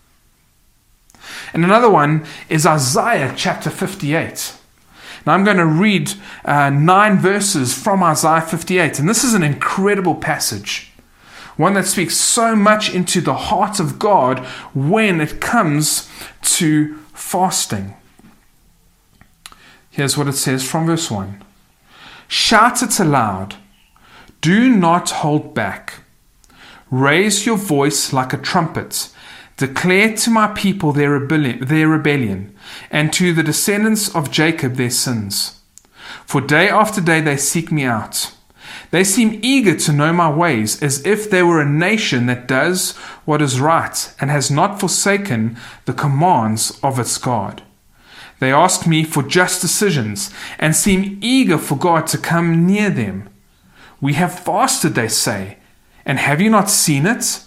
And 1.52 1.66
another 1.66 1.90
one 1.90 2.26
is 2.48 2.66
Isaiah 2.66 3.34
chapter 3.36 3.70
58. 3.70 4.56
Now 5.26 5.34
I'm 5.34 5.44
going 5.44 5.58
to 5.58 5.66
read 5.66 6.14
uh, 6.46 6.70
nine 6.70 7.18
verses 7.18 7.74
from 7.74 8.04
Isaiah 8.04 8.42
58, 8.42 9.00
and 9.00 9.08
this 9.08 9.24
is 9.24 9.34
an 9.34 9.44
incredible 9.44 10.16
passage. 10.16 10.92
One 11.56 11.76
that 11.76 11.86
speaks 11.86 12.18
so 12.18 12.56
much 12.56 12.94
into 12.94 13.22
the 13.22 13.36
heart 13.36 13.80
of 13.80 14.00
God 14.00 14.40
when 14.74 15.22
it 15.22 15.40
comes 15.40 16.10
to 16.42 16.98
fasting. 17.14 17.96
Here's 19.90 20.18
what 20.18 20.28
it 20.28 20.34
says 20.34 20.68
from 20.68 20.88
verse 20.88 21.12
1 21.12 21.44
Shout 22.28 22.82
it 22.82 23.00
aloud, 23.00 23.56
do 24.42 24.70
not 24.70 25.12
hold 25.12 25.54
back. 25.54 26.02
Raise 26.90 27.46
your 27.46 27.58
voice 27.58 28.14
like 28.14 28.34
a 28.34 28.38
trumpet 28.38 29.10
Declare 29.58 30.16
to 30.18 30.30
my 30.32 30.48
people 30.48 30.92
their 30.92 31.12
rebellion, 31.12 31.66
their 31.66 31.88
rebellion, 31.88 32.53
and 32.90 33.12
to 33.14 33.34
the 33.34 33.44
descendants 33.44 34.14
of 34.14 34.32
Jacob 34.32 34.76
their 34.76 34.90
sins. 34.90 35.60
For 36.26 36.42
day 36.42 36.70
after 36.70 37.02
day 37.02 37.22
they 37.22 37.38
seek 37.38 37.72
me 37.72 37.84
out. 37.84 38.34
They 38.92 39.04
seem 39.04 39.40
eager 39.42 39.76
to 39.76 39.92
know 39.92 40.14
my 40.14 40.30
ways, 40.30 40.82
as 40.82 41.06
if 41.06 41.30
they 41.30 41.42
were 41.42 41.60
a 41.60 41.70
nation 41.70 42.28
that 42.28 42.48
does 42.48 42.96
what 43.26 43.42
is 43.42 43.60
right 43.60 44.14
and 44.20 44.30
has 44.30 44.52
not 44.52 44.80
forsaken 44.80 45.58
the 45.86 45.94
commands 45.94 46.80
of 46.84 47.00
its 47.00 47.18
God. 47.18 47.64
They 48.40 48.52
ask 48.52 48.86
me 48.86 49.04
for 49.04 49.24
just 49.24 49.62
decisions 49.62 50.32
and 50.60 50.76
seem 50.76 51.18
eager 51.22 51.58
for 51.58 51.76
God 51.76 52.08
to 52.08 52.18
come 52.18 52.68
near 52.68 52.90
them. 52.90 53.30
We 54.02 54.14
have 54.14 54.38
fasted, 54.38 54.96
they 54.96 55.08
say, 55.08 55.58
and 56.06 56.20
have 56.20 56.42
you 56.42 56.50
not 56.50 56.70
seen 56.70 57.06
it? 57.06 57.42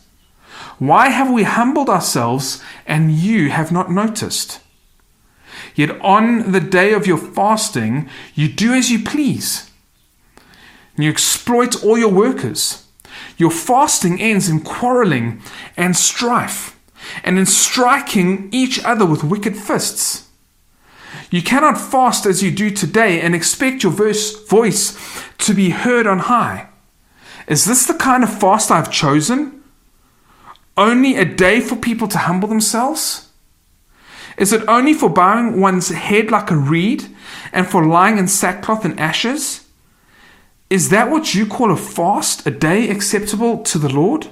Why 0.78 1.10
have 1.10 1.30
we 1.30 1.42
humbled 1.42 1.88
ourselves 1.88 2.62
and 2.86 3.12
you 3.12 3.50
have 3.50 3.70
not 3.70 3.90
noticed? 3.90 4.60
Yet 5.74 6.00
on 6.00 6.52
the 6.52 6.60
day 6.60 6.92
of 6.92 7.06
your 7.06 7.18
fasting, 7.18 8.08
you 8.34 8.48
do 8.48 8.72
as 8.72 8.90
you 8.90 9.02
please. 9.02 9.70
And 10.96 11.04
You 11.04 11.10
exploit 11.10 11.84
all 11.84 11.98
your 11.98 12.12
workers. 12.12 12.86
Your 13.36 13.50
fasting 13.50 14.20
ends 14.20 14.48
in 14.48 14.60
quarreling 14.60 15.42
and 15.76 15.96
strife, 15.96 16.78
and 17.22 17.38
in 17.38 17.46
striking 17.46 18.48
each 18.52 18.82
other 18.84 19.04
with 19.04 19.24
wicked 19.24 19.56
fists. 19.56 20.28
You 21.30 21.42
cannot 21.42 21.78
fast 21.78 22.24
as 22.24 22.42
you 22.42 22.50
do 22.50 22.70
today 22.70 23.20
and 23.20 23.34
expect 23.34 23.82
your 23.82 23.92
verse, 23.92 24.46
voice 24.48 24.98
to 25.38 25.54
be 25.54 25.70
heard 25.70 26.06
on 26.06 26.20
high. 26.20 26.68
Is 27.46 27.64
this 27.64 27.86
the 27.86 27.94
kind 27.94 28.24
of 28.24 28.38
fast 28.38 28.70
I've 28.70 28.90
chosen? 28.90 29.56
only 30.76 31.16
a 31.16 31.24
day 31.24 31.60
for 31.60 31.76
people 31.76 32.08
to 32.08 32.18
humble 32.18 32.48
themselves? 32.48 33.25
Is 34.36 34.52
it 34.52 34.68
only 34.68 34.92
for 34.92 35.08
bowing 35.08 35.60
one's 35.60 35.88
head 35.88 36.30
like 36.30 36.50
a 36.50 36.56
reed 36.56 37.06
and 37.52 37.66
for 37.66 37.86
lying 37.86 38.18
in 38.18 38.28
sackcloth 38.28 38.84
and 38.84 38.98
ashes? 39.00 39.66
Is 40.68 40.90
that 40.90 41.10
what 41.10 41.34
you 41.34 41.46
call 41.46 41.70
a 41.70 41.76
fast, 41.76 42.46
a 42.46 42.50
day 42.50 42.90
acceptable 42.90 43.62
to 43.62 43.78
the 43.78 43.88
Lord? 43.88 44.28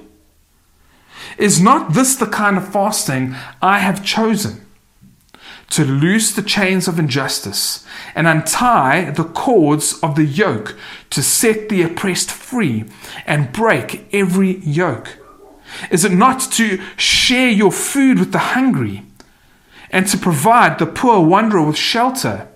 Is 1.37 1.61
not 1.61 1.93
this 1.93 2.15
the 2.15 2.27
kind 2.27 2.57
of 2.57 2.71
fasting 2.71 3.35
I 3.61 3.79
have 3.79 4.05
chosen? 4.05 4.65
To 5.71 5.83
loose 5.83 6.31
the 6.31 6.43
chains 6.43 6.87
of 6.87 6.99
injustice 6.99 7.85
and 8.13 8.27
untie 8.27 9.09
the 9.09 9.23
cords 9.23 9.99
of 10.03 10.15
the 10.15 10.25
yoke, 10.25 10.77
to 11.09 11.23
set 11.23 11.69
the 11.69 11.81
oppressed 11.81 12.29
free 12.29 12.85
and 13.25 13.51
break 13.51 14.05
every 14.13 14.57
yoke. 14.57 15.17
Is 15.89 16.05
it 16.05 16.11
not 16.11 16.39
to 16.53 16.79
share 16.95 17.49
your 17.49 17.71
food 17.71 18.19
with 18.19 18.31
the 18.31 18.53
hungry 18.53 19.03
and 19.95 20.05
to 20.07 20.17
provide 20.17 20.77
the 20.77 20.85
poor 20.85 21.25
wanderer 21.25 21.61
with 21.61 21.77
shelter? 21.77 22.49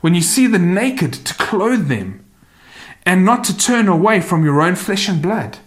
When 0.00 0.14
you 0.14 0.22
see 0.22 0.46
the 0.46 0.58
naked, 0.58 1.12
to 1.12 1.34
clothe 1.34 1.88
them 1.88 2.24
and 3.04 3.22
not 3.22 3.44
to 3.44 3.56
turn 3.56 3.86
away 3.86 4.22
from 4.22 4.46
your 4.46 4.62
own 4.62 4.74
flesh 4.74 5.06
and 5.06 5.20
blood? 5.20 5.58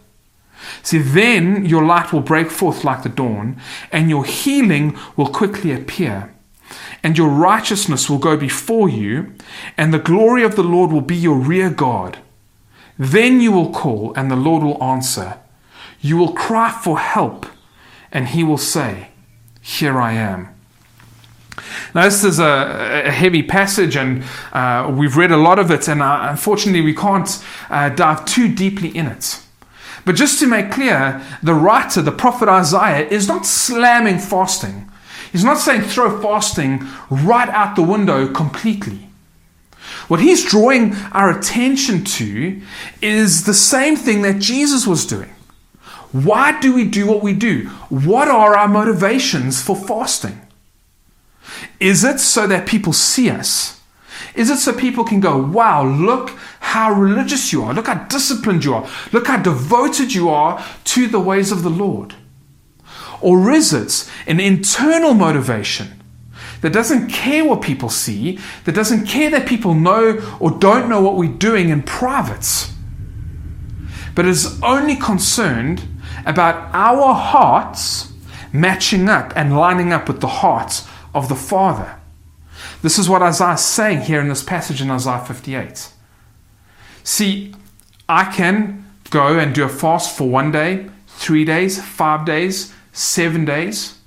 See, 0.82 0.98
then 0.98 1.66
your 1.66 1.86
light 1.86 2.12
will 2.12 2.22
break 2.22 2.50
forth 2.50 2.84
like 2.84 3.04
the 3.04 3.10
dawn, 3.10 3.62
and 3.92 4.10
your 4.10 4.25
healing 4.25 4.98
will 5.16 5.27
quickly 5.27 5.72
appear. 5.72 6.34
And 7.04 7.16
your 7.16 7.30
righteousness 7.30 8.10
will 8.10 8.18
go 8.18 8.36
before 8.36 8.89
you, 8.89 9.36
and 9.77 9.94
the 9.94 10.00
glory 10.00 10.42
of 10.44 10.56
the 10.56 10.63
Lord 10.63 10.92
will 10.92 11.01
be 11.01 11.16
your 11.16 11.38
rear 11.38 11.70
guard. 11.70 12.18
Then 12.98 13.39
you 13.39 13.51
will 13.51 13.72
call, 13.72 14.16
and 14.16 14.32
the 14.32 14.36
Lord 14.36 14.63
will 14.63 14.84
answer. 14.84 15.38
You 16.01 16.18
will 16.18 16.34
cry 16.34 16.72
for 16.72 16.98
help, 16.98 17.46
and 18.12 18.30
he 18.30 18.44
will 18.44 18.58
say, 18.58 19.10
Here 19.62 20.00
I 20.00 20.13
am. 20.13 20.57
Now, 21.94 22.04
this 22.04 22.24
is 22.24 22.40
a, 22.40 23.04
a 23.06 23.12
heavy 23.12 23.44
passage, 23.44 23.96
and 23.96 24.24
uh, 24.54 24.94
we've 24.96 25.18
read 25.18 25.32
a 25.32 25.38
lot 25.38 25.60
of 25.60 25.72
it, 25.72 25.88
and 25.88 26.02
uh, 26.02 26.28
unfortunately, 26.30 26.82
we 26.82 26.94
can't 26.94 27.44
uh, 27.70 27.90
dive 27.90 28.26
too 28.26 28.54
deeply 28.54 28.90
in 28.90 29.08
it. 29.08 29.42
But 30.06 30.16
just 30.16 30.40
to 30.40 30.48
make 30.48 30.72
clear, 30.72 31.22
the 31.44 31.54
writer, 31.54 32.02
the 32.02 32.12
prophet 32.12 32.48
Isaiah, 32.48 33.08
is 33.08 33.28
not 33.28 33.46
slamming 33.46 34.20
fasting. 34.20 34.90
He's 35.32 35.44
not 35.44 35.58
saying 35.58 35.82
throw 35.82 36.22
fasting 36.22 36.88
right 37.10 37.50
out 37.50 37.76
the 37.76 37.84
window 37.84 38.32
completely. 38.32 39.10
What 40.08 40.22
he's 40.22 40.50
drawing 40.50 40.96
our 41.12 41.38
attention 41.38 42.06
to 42.06 42.62
is 43.02 43.46
the 43.46 43.54
same 43.54 43.96
thing 43.96 44.22
that 44.22 44.40
Jesus 44.40 44.88
was 44.88 45.06
doing. 45.06 45.34
Why 46.12 46.58
do 46.60 46.74
we 46.74 46.86
do 46.86 47.06
what 47.06 47.22
we 47.22 47.34
do? 47.34 47.68
What 47.90 48.30
are 48.30 48.56
our 48.56 48.68
motivations 48.68 49.62
for 49.62 49.76
fasting? 49.76 50.40
Is 51.80 52.04
it 52.04 52.20
so 52.20 52.48
that 52.48 52.68
people 52.68 52.94
see 52.94 53.30
us? 53.30 53.82
Is 54.36 54.50
it 54.50 54.58
so 54.58 54.74
people 54.74 55.04
can 55.04 55.20
go, 55.20 55.38
wow, 55.38 55.84
look 55.84 56.30
how 56.60 56.94
religious 56.94 57.51
you 57.51 57.63
are, 57.63 57.74
look 57.74 57.88
how 57.88 58.04
disciplined 58.06 58.63
you 58.63 58.74
are, 58.74 58.88
look 59.12 59.27
how 59.27 59.38
devoted 59.38 60.13
you 60.13 60.30
are 60.30 60.63
to 60.86 61.08
the 61.08 61.20
ways 61.20 61.51
of 61.51 61.63
the 61.63 61.70
Lord? 61.70 62.16
Or 63.22 63.51
is 63.51 63.74
it 63.74 64.10
an 64.27 64.39
internal 64.39 65.13
motivation 65.13 66.04
that 66.62 66.74
doesn't 66.74 67.10
care 67.10 67.46
what 67.46 67.62
people 67.62 67.89
see, 67.89 68.39
that 68.66 68.75
doesn't 68.75 69.06
care 69.06 69.30
that 69.32 69.48
people 69.48 69.74
know 69.74 70.38
or 70.39 70.51
don't 70.51 70.89
know 70.89 71.01
what 71.01 71.16
we're 71.16 71.34
doing 71.34 71.70
in 71.70 71.82
private, 71.84 72.70
but 74.16 74.25
is 74.25 74.60
only 74.63 74.96
concerned 74.96 75.84
about 76.25 76.70
our 76.74 77.13
hearts 77.13 78.12
matching 78.51 79.08
up 79.08 79.34
and 79.36 79.58
lining 79.58 79.94
up 79.94 80.08
with 80.08 80.22
the 80.22 80.27
hearts 80.27 80.88
of 81.18 81.30
the 81.30 81.36
Father? 81.36 82.00
This 82.82 82.98
is 82.98 83.10
what 83.10 83.22
Isaiah 83.22 83.54
is 83.54 83.62
saying 83.62 84.02
here 84.02 84.22
in 84.22 84.30
this 84.30 84.44
passage 84.44 84.82
in 84.82 84.92
Isaiah 84.92 85.24
58. 85.26 85.90
See, 87.04 87.54
I 88.08 88.26
can 88.26 88.86
go 89.10 89.40
and 89.40 89.54
do 89.54 89.64
a 89.64 89.70
fast 89.70 90.16
for 90.18 90.30
one 90.30 90.52
day, 90.52 90.90
three 91.08 91.46
days, 91.46 91.84
five 91.84 92.26
days, 92.26 92.74
seven 92.94 93.46
days, 93.46 94.00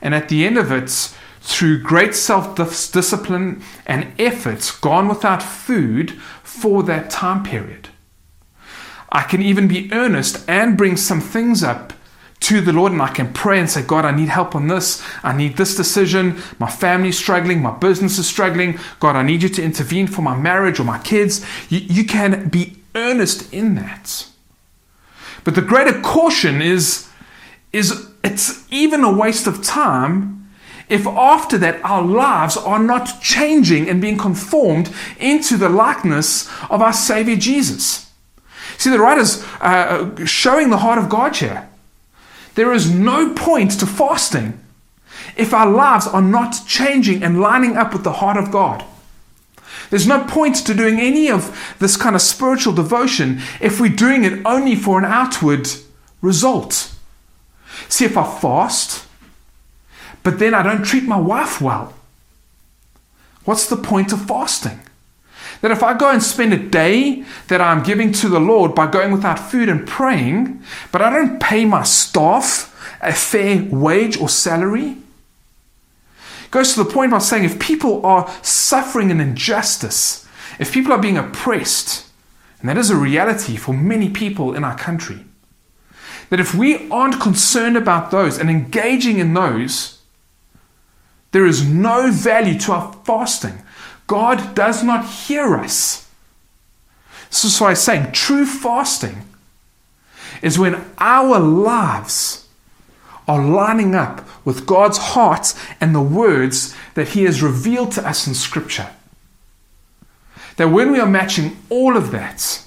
and 0.00 0.14
at 0.14 0.28
the 0.28 0.44
end 0.44 0.58
of 0.58 0.70
it, 0.70 0.90
through 1.40 1.82
great 1.82 2.14
self 2.14 2.54
discipline 2.54 3.62
and 3.86 4.12
efforts, 4.18 4.70
gone 4.70 5.08
without 5.08 5.42
food 5.42 6.12
for 6.42 6.82
that 6.84 7.10
time 7.10 7.42
period. 7.42 7.88
I 9.10 9.22
can 9.22 9.42
even 9.42 9.68
be 9.68 9.92
earnest 9.92 10.44
and 10.48 10.78
bring 10.78 10.96
some 10.96 11.20
things 11.20 11.62
up 11.62 11.92
to 12.42 12.60
the 12.60 12.72
Lord 12.72 12.92
and 12.92 13.00
I 13.00 13.08
can 13.08 13.32
pray 13.32 13.58
and 13.60 13.70
say, 13.70 13.82
God, 13.82 14.04
I 14.04 14.10
need 14.10 14.28
help 14.28 14.54
on 14.54 14.66
this. 14.66 15.02
I 15.22 15.32
need 15.36 15.56
this 15.56 15.76
decision. 15.76 16.40
My 16.58 16.68
family's 16.68 17.18
struggling. 17.18 17.62
My 17.62 17.70
business 17.70 18.18
is 18.18 18.26
struggling. 18.26 18.78
God, 19.00 19.16
I 19.16 19.22
need 19.22 19.42
you 19.42 19.48
to 19.48 19.62
intervene 19.62 20.08
for 20.08 20.22
my 20.22 20.36
marriage 20.36 20.80
or 20.80 20.84
my 20.84 20.98
kids. 20.98 21.44
You, 21.68 21.78
you 21.78 22.04
can 22.04 22.48
be 22.48 22.76
earnest 22.94 23.52
in 23.52 23.76
that. 23.76 24.26
But 25.44 25.54
the 25.54 25.62
greater 25.62 26.00
caution 26.00 26.60
is, 26.60 27.08
is 27.72 28.08
it's 28.24 28.66
even 28.72 29.04
a 29.04 29.12
waste 29.12 29.46
of 29.46 29.62
time 29.62 30.50
if 30.88 31.06
after 31.06 31.56
that 31.58 31.82
our 31.84 32.02
lives 32.02 32.56
are 32.56 32.78
not 32.78 33.20
changing 33.22 33.88
and 33.88 34.00
being 34.00 34.18
conformed 34.18 34.92
into 35.18 35.56
the 35.56 35.68
likeness 35.68 36.48
of 36.70 36.82
our 36.82 36.92
Savior 36.92 37.36
Jesus. 37.36 38.10
See, 38.78 38.90
the 38.90 38.98
writer's 38.98 39.42
uh, 39.60 40.24
showing 40.26 40.70
the 40.70 40.78
heart 40.78 40.98
of 40.98 41.08
God 41.08 41.36
here. 41.36 41.68
There 42.54 42.72
is 42.72 42.90
no 42.90 43.32
point 43.34 43.72
to 43.80 43.86
fasting 43.86 44.60
if 45.36 45.54
our 45.54 45.70
lives 45.70 46.06
are 46.06 46.22
not 46.22 46.66
changing 46.66 47.22
and 47.22 47.40
lining 47.40 47.76
up 47.76 47.92
with 47.92 48.04
the 48.04 48.14
heart 48.14 48.36
of 48.36 48.50
God. 48.50 48.84
There's 49.90 50.06
no 50.06 50.24
point 50.24 50.56
to 50.66 50.74
doing 50.74 51.00
any 51.00 51.30
of 51.30 51.76
this 51.78 51.96
kind 51.96 52.14
of 52.16 52.22
spiritual 52.22 52.72
devotion 52.72 53.40
if 53.60 53.80
we're 53.80 53.94
doing 53.94 54.24
it 54.24 54.40
only 54.44 54.74
for 54.74 54.98
an 54.98 55.04
outward 55.04 55.68
result. 56.20 56.94
See, 57.88 58.04
if 58.04 58.16
I 58.16 58.40
fast, 58.40 59.06
but 60.22 60.38
then 60.38 60.54
I 60.54 60.62
don't 60.62 60.84
treat 60.84 61.04
my 61.04 61.18
wife 61.18 61.60
well, 61.60 61.94
what's 63.44 63.66
the 63.66 63.76
point 63.76 64.12
of 64.12 64.26
fasting? 64.26 64.80
That 65.62 65.70
if 65.70 65.82
I 65.82 65.96
go 65.96 66.10
and 66.10 66.22
spend 66.22 66.52
a 66.52 66.58
day 66.58 67.24
that 67.48 67.60
I'm 67.60 67.82
giving 67.82 68.12
to 68.12 68.28
the 68.28 68.40
Lord 68.40 68.74
by 68.74 68.88
going 68.88 69.12
without 69.12 69.38
food 69.38 69.68
and 69.68 69.86
praying, 69.86 70.62
but 70.90 71.00
I 71.00 71.08
don't 71.08 71.40
pay 71.40 71.64
my 71.64 71.84
staff 71.84 72.68
a 73.00 73.12
fair 73.12 73.64
wage 73.70 74.20
or 74.20 74.28
salary, 74.28 74.98
goes 76.50 76.74
to 76.74 76.82
the 76.82 76.90
point 76.90 77.12
by 77.12 77.18
saying 77.18 77.44
if 77.44 77.58
people 77.58 78.04
are 78.04 78.30
suffering 78.42 79.10
an 79.10 79.20
injustice, 79.20 80.28
if 80.58 80.72
people 80.72 80.92
are 80.92 81.00
being 81.00 81.16
oppressed, 81.16 82.06
and 82.60 82.68
that 82.68 82.78
is 82.78 82.90
a 82.90 82.96
reality 82.96 83.56
for 83.56 83.72
many 83.72 84.10
people 84.10 84.54
in 84.54 84.62
our 84.62 84.76
country, 84.76 85.24
that 86.30 86.40
if 86.40 86.54
we 86.54 86.88
aren't 86.90 87.20
concerned 87.20 87.76
about 87.76 88.10
those 88.10 88.38
and 88.38 88.50
engaging 88.50 89.18
in 89.18 89.34
those, 89.34 90.00
there 91.32 91.46
is 91.46 91.66
no 91.66 92.10
value 92.10 92.58
to 92.60 92.72
our 92.72 92.92
fasting. 93.04 93.62
God 94.06 94.54
does 94.54 94.82
not 94.82 95.06
hear 95.06 95.56
us. 95.56 96.08
This 97.30 97.44
is 97.44 97.60
why 97.60 97.70
I'm 97.70 97.76
saying 97.76 98.12
true 98.12 98.44
fasting 98.44 99.26
is 100.42 100.58
when 100.58 100.84
our 100.98 101.38
lives 101.38 102.46
are 103.28 103.42
lining 103.42 103.94
up 103.94 104.28
with 104.44 104.66
God's 104.66 104.98
heart 104.98 105.54
and 105.80 105.94
the 105.94 106.02
words 106.02 106.74
that 106.94 107.10
He 107.10 107.24
has 107.24 107.42
revealed 107.42 107.92
to 107.92 108.06
us 108.06 108.26
in 108.26 108.34
Scripture. 108.34 108.90
That 110.56 110.68
when 110.68 110.92
we 110.92 111.00
are 111.00 111.08
matching 111.08 111.56
all 111.70 111.96
of 111.96 112.10
that, 112.10 112.62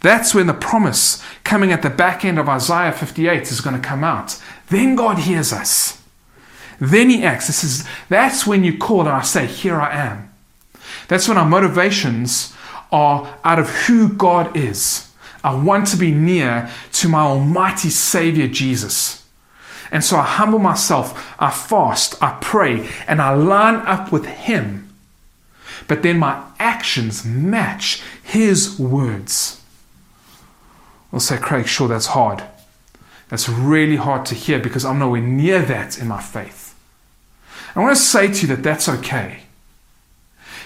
that's 0.00 0.34
when 0.34 0.46
the 0.46 0.54
promise 0.54 1.22
coming 1.42 1.72
at 1.72 1.82
the 1.82 1.90
back 1.90 2.24
end 2.24 2.38
of 2.38 2.48
Isaiah 2.48 2.92
58 2.92 3.50
is 3.50 3.60
going 3.60 3.80
to 3.80 3.88
come 3.88 4.04
out. 4.04 4.40
Then 4.68 4.94
God 4.94 5.18
hears 5.20 5.52
us. 5.52 6.02
Then 6.78 7.10
He 7.10 7.22
acts. 7.22 7.46
This 7.46 7.64
is, 7.64 7.88
that's 8.08 8.46
when 8.46 8.64
you 8.64 8.76
call 8.76 9.00
and 9.00 9.10
I 9.10 9.22
say, 9.22 9.46
Here 9.46 9.80
I 9.80 9.96
am. 9.96 10.31
That's 11.08 11.28
when 11.28 11.38
our 11.38 11.48
motivations 11.48 12.54
are 12.90 13.38
out 13.44 13.58
of 13.58 13.68
who 13.86 14.08
God 14.08 14.56
is. 14.56 15.10
I 15.44 15.54
want 15.54 15.88
to 15.88 15.96
be 15.96 16.12
near 16.12 16.70
to 16.92 17.08
my 17.08 17.20
Almighty 17.20 17.90
Savior 17.90 18.46
Jesus. 18.46 19.26
And 19.90 20.02
so 20.02 20.16
I 20.16 20.22
humble 20.22 20.58
myself, 20.58 21.34
I 21.38 21.50
fast, 21.50 22.22
I 22.22 22.38
pray, 22.40 22.88
and 23.06 23.20
I 23.20 23.34
line 23.34 23.76
up 23.86 24.12
with 24.12 24.24
Him. 24.24 24.88
But 25.88 26.02
then 26.02 26.18
my 26.18 26.44
actions 26.58 27.24
match 27.24 28.02
His 28.22 28.78
words. 28.78 29.60
I'll 31.12 31.20
say, 31.20 31.36
Craig, 31.36 31.66
sure, 31.66 31.88
that's 31.88 32.06
hard. 32.06 32.42
That's 33.28 33.48
really 33.48 33.96
hard 33.96 34.24
to 34.26 34.34
hear 34.34 34.58
because 34.58 34.84
I'm 34.84 34.98
nowhere 34.98 35.20
near 35.20 35.60
that 35.62 35.98
in 35.98 36.08
my 36.08 36.22
faith. 36.22 36.74
I 37.74 37.80
want 37.80 37.96
to 37.96 38.02
say 38.02 38.28
to 38.28 38.42
you 38.42 38.48
that 38.48 38.62
that's 38.62 38.88
okay. 38.88 39.40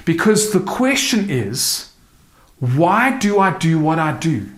Because 0.07 0.53
the 0.53 0.61
question 0.61 1.29
is, 1.29 1.93
why 2.61 3.19
do 3.19 3.39
I 3.39 3.59
do 3.59 3.79
what 3.79 3.99
I 3.99 4.17
do? 4.17 4.49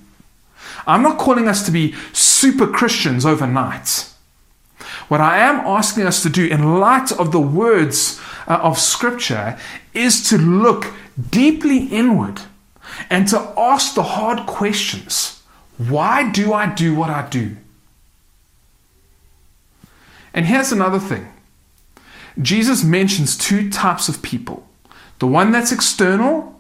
I'm 0.87 1.03
not 1.03 1.19
calling 1.19 1.49
us 1.49 1.65
to 1.65 1.73
be 1.73 1.95
super 2.13 2.67
Christians 2.67 3.27
overnight. 3.27 4.13
What 5.09 5.21
I 5.23 5.39
am 5.39 5.57
asking 5.67 6.05
us 6.05 6.23
to 6.23 6.29
do, 6.29 6.47
in 6.47 6.79
light 6.79 7.11
of 7.13 7.33
the 7.33 7.41
words 7.41 8.21
uh, 8.47 8.61
of 8.63 8.79
Scripture, 8.79 9.59
is 9.95 10.29
to 10.29 10.37
look 10.37 10.93
deeply 11.31 11.87
inward 11.87 12.43
and 13.09 13.27
to 13.29 13.39
ask 13.57 13.95
the 13.95 14.03
hard 14.03 14.47
questions. 14.47 15.43
Why 15.79 16.31
do 16.31 16.53
I 16.53 16.73
do 16.73 16.95
what 16.95 17.09
I 17.09 17.27
do? 17.27 17.57
And 20.35 20.45
here's 20.45 20.73
another 20.73 20.99
thing 20.99 21.33
Jesus 22.41 22.85
mentions 22.85 23.37
two 23.37 23.71
types 23.71 24.11
of 24.11 24.21
people 24.21 24.68
the 25.19 25.27
one 25.27 25.53
that's 25.53 25.73
external, 25.73 26.55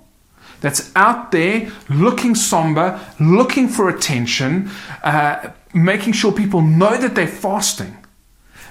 that's 0.61 0.91
out 0.97 1.31
there 1.31 1.71
looking 1.89 2.35
somber, 2.35 3.01
looking 3.21 3.69
for 3.69 3.89
attention, 3.89 4.71
uh, 5.03 5.51
making 5.73 6.13
sure 6.13 6.33
people 6.33 6.61
know 6.61 6.97
that 6.97 7.15
they're 7.15 7.27
fasting. 7.27 7.97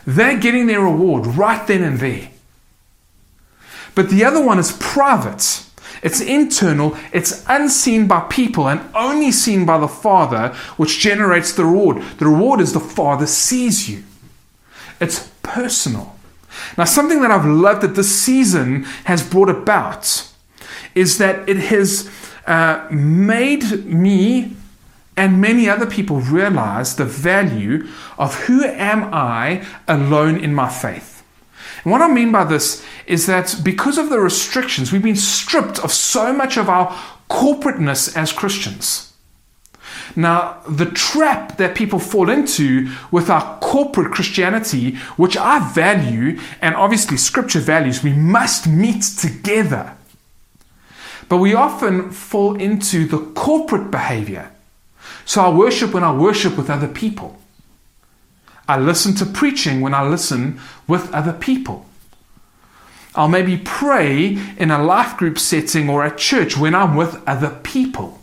They're 0.05 0.37
getting 0.37 0.67
their 0.67 0.81
reward 0.81 1.25
right 1.25 1.65
then 1.67 1.83
and 1.83 1.99
there. 1.99 2.31
But 3.95 4.09
the 4.09 4.23
other 4.23 4.43
one 4.43 4.59
is 4.59 4.77
private. 4.79 5.63
It's 6.03 6.21
internal, 6.21 6.95
it's 7.11 7.43
unseen 7.47 8.07
by 8.07 8.21
people 8.29 8.69
and 8.69 8.81
only 8.93 9.31
seen 9.31 9.65
by 9.65 9.79
the 9.79 9.87
Father, 9.87 10.53
which 10.77 10.99
generates 10.99 11.53
the 11.53 11.65
reward. 11.65 12.03
The 12.19 12.27
reward 12.27 12.61
is 12.61 12.73
the 12.73 12.79
Father 12.79 13.25
sees 13.25 13.89
you. 13.89 14.03
It's 14.99 15.31
personal. 15.41 16.16
Now, 16.77 16.85
something 16.85 17.21
that 17.21 17.31
I've 17.31 17.45
loved 17.45 17.81
that 17.81 17.95
this 17.95 18.13
season 18.13 18.83
has 19.05 19.27
brought 19.27 19.49
about 19.49 20.31
is 20.95 21.17
that 21.17 21.47
it 21.47 21.57
has 21.57 22.09
uh, 22.45 22.87
made 22.91 23.85
me 23.85 24.55
and 25.17 25.41
many 25.41 25.67
other 25.67 25.87
people 25.87 26.21
realize 26.21 26.95
the 26.95 27.05
value 27.05 27.87
of 28.19 28.35
who 28.41 28.63
am 28.63 29.11
I 29.13 29.65
alone 29.87 30.37
in 30.37 30.53
my 30.53 30.69
faith. 30.69 31.23
And 31.83 31.91
what 31.91 32.01
I 32.01 32.07
mean 32.07 32.31
by 32.31 32.43
this 32.43 32.85
is 33.07 33.25
that 33.25 33.55
because 33.63 33.97
of 33.97 34.09
the 34.09 34.19
restrictions, 34.19 34.91
we've 34.91 35.01
been 35.01 35.15
stripped 35.15 35.79
of 35.79 35.91
so 35.91 36.31
much 36.31 36.55
of 36.57 36.69
our 36.69 36.95
corporateness 37.29 38.15
as 38.15 38.31
Christians. 38.31 39.06
Now, 40.15 40.61
the 40.67 40.85
trap 40.85 41.57
that 41.57 41.75
people 41.75 41.99
fall 41.99 42.29
into 42.29 42.89
with 43.11 43.29
our 43.29 43.59
corporate 43.59 44.11
Christianity, 44.11 44.95
which 45.17 45.37
I 45.37 45.71
value, 45.73 46.39
and 46.61 46.75
obviously 46.75 47.17
scripture 47.17 47.59
values, 47.59 48.03
we 48.03 48.13
must 48.13 48.67
meet 48.67 49.03
together. 49.03 49.95
But 51.29 51.37
we 51.37 51.53
often 51.53 52.11
fall 52.11 52.55
into 52.55 53.05
the 53.05 53.19
corporate 53.19 53.91
behavior. 53.91 54.51
So 55.25 55.41
I 55.41 55.49
worship 55.49 55.93
when 55.93 56.03
I 56.03 56.15
worship 56.15 56.57
with 56.57 56.69
other 56.69 56.87
people. 56.87 57.37
I 58.67 58.77
listen 58.77 59.13
to 59.15 59.25
preaching 59.25 59.81
when 59.81 59.93
I 59.93 60.07
listen 60.07 60.59
with 60.87 61.13
other 61.13 61.33
people. 61.33 61.85
I'll 63.15 63.27
maybe 63.27 63.57
pray 63.57 64.37
in 64.57 64.71
a 64.71 64.83
life 64.83 65.17
group 65.17 65.39
setting 65.39 65.89
or 65.89 66.03
at 66.03 66.17
church 66.17 66.55
when 66.55 66.75
I'm 66.75 66.95
with 66.95 67.21
other 67.27 67.49
people. 67.63 68.16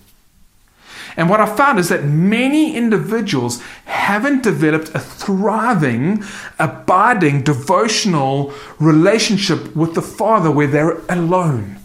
And 1.17 1.31
what 1.31 1.41
I 1.41 1.47
found 1.47 1.79
is 1.79 1.89
that 1.91 2.05
many 2.05 2.77
individuals 2.77 3.63
haven't 3.85 4.43
developed 4.43 4.91
a 4.95 4.99
thriving, 4.99 6.25
abiding, 6.59 7.43
devotional 7.43 8.53
relationship 8.81 9.77
with 9.77 9.95
the 9.95 10.03
Father 10.03 10.51
where 10.51 10.67
they're 10.67 10.99
alone. 11.09 11.79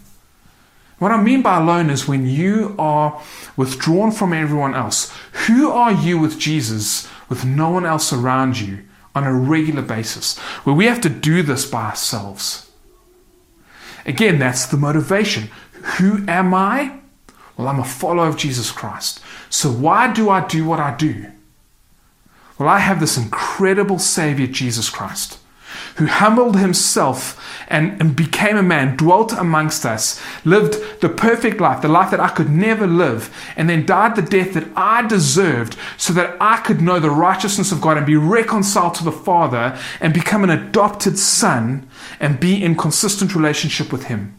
What 0.98 1.12
I 1.12 1.22
mean 1.22 1.42
by 1.42 1.58
alone 1.58 1.89
is 1.89 2.08
when 2.08 2.26
you 2.26 2.76
are 2.78 3.22
withdrawn 3.56 4.12
from 4.12 4.34
everyone 4.34 4.76
else. 4.76 5.13
Who 5.48 5.72
are 5.72 5.94
you 5.94 6.20
with 6.20 6.39
Jesus 6.39 7.08
with 7.30 7.46
no 7.46 7.70
one 7.70 7.86
else 7.86 8.12
around 8.12 8.60
you 8.60 8.84
on 9.15 9.24
a 9.24 9.34
regular 9.34 9.82
basis? 9.82 10.38
Where 10.65 10.76
we 10.76 10.88
have 10.88 11.00
to 11.02 11.10
do 11.10 11.42
this 11.42 11.65
by 11.65 11.89
ourselves. 11.92 12.70
Again, 14.06 14.39
that's 14.39 14.65
the 14.65 14.78
motivation. 14.78 15.50
Who 15.98 16.26
am 16.28 16.54
I? 16.54 17.00
Well, 17.60 17.67
I'm 17.67 17.82
a 17.82 17.84
follower 17.84 18.28
of 18.28 18.38
Jesus 18.38 18.72
Christ. 18.72 19.19
So 19.50 19.69
why 19.69 20.13
do 20.13 20.30
I 20.30 20.48
do 20.48 20.63
what 20.63 20.80
I 20.80 20.95
do? 20.95 21.26
Well, 22.58 22.69
I 22.69 22.80
have 22.80 23.02
this 23.02 23.17
incredible 23.17 24.00
Savior, 24.00 24.48
Jesus 24.48 24.89
Christ 24.89 25.39
who 25.98 26.06
humbled 26.06 26.58
himself 26.58 27.38
and, 27.67 28.00
and, 28.02 28.15
became 28.15 28.56
a 28.56 28.63
man, 28.63 28.95
dwelt 28.95 29.34
amongst 29.34 29.86
us, 29.86 30.19
lived 30.45 31.02
the 31.02 31.10
perfect 31.10 31.60
life, 31.60 31.82
the 31.82 31.88
life 31.89 32.10
that 32.10 32.19
I 32.22 32.30
could 32.30 32.50
never 32.50 32.88
live, 32.88 33.36
and 33.58 33.69
then 33.69 33.86
died 33.86 34.15
the 34.15 34.22
death 34.22 34.54
that 34.54 34.67
I 34.76 35.06
deserved 35.06 35.76
so 35.98 36.13
that 36.13 36.38
I 36.39 36.58
could 36.62 36.82
know 36.82 37.00
the 37.00 37.10
righteousness 37.10 37.72
of 37.74 37.82
God 37.82 37.98
and 37.98 38.06
be 38.06 38.15
reconciled 38.15 38.95
to 38.95 39.04
the 39.04 39.12
Father 39.12 39.78
and 40.00 40.13
become 40.13 40.43
an 40.43 40.50
adopted 40.50 41.19
son 41.19 41.88
and 42.19 42.39
be 42.39 42.63
in 42.63 42.76
consistent 42.76 43.36
relationship 43.36 43.91
with 43.91 44.06
Him. 44.06 44.38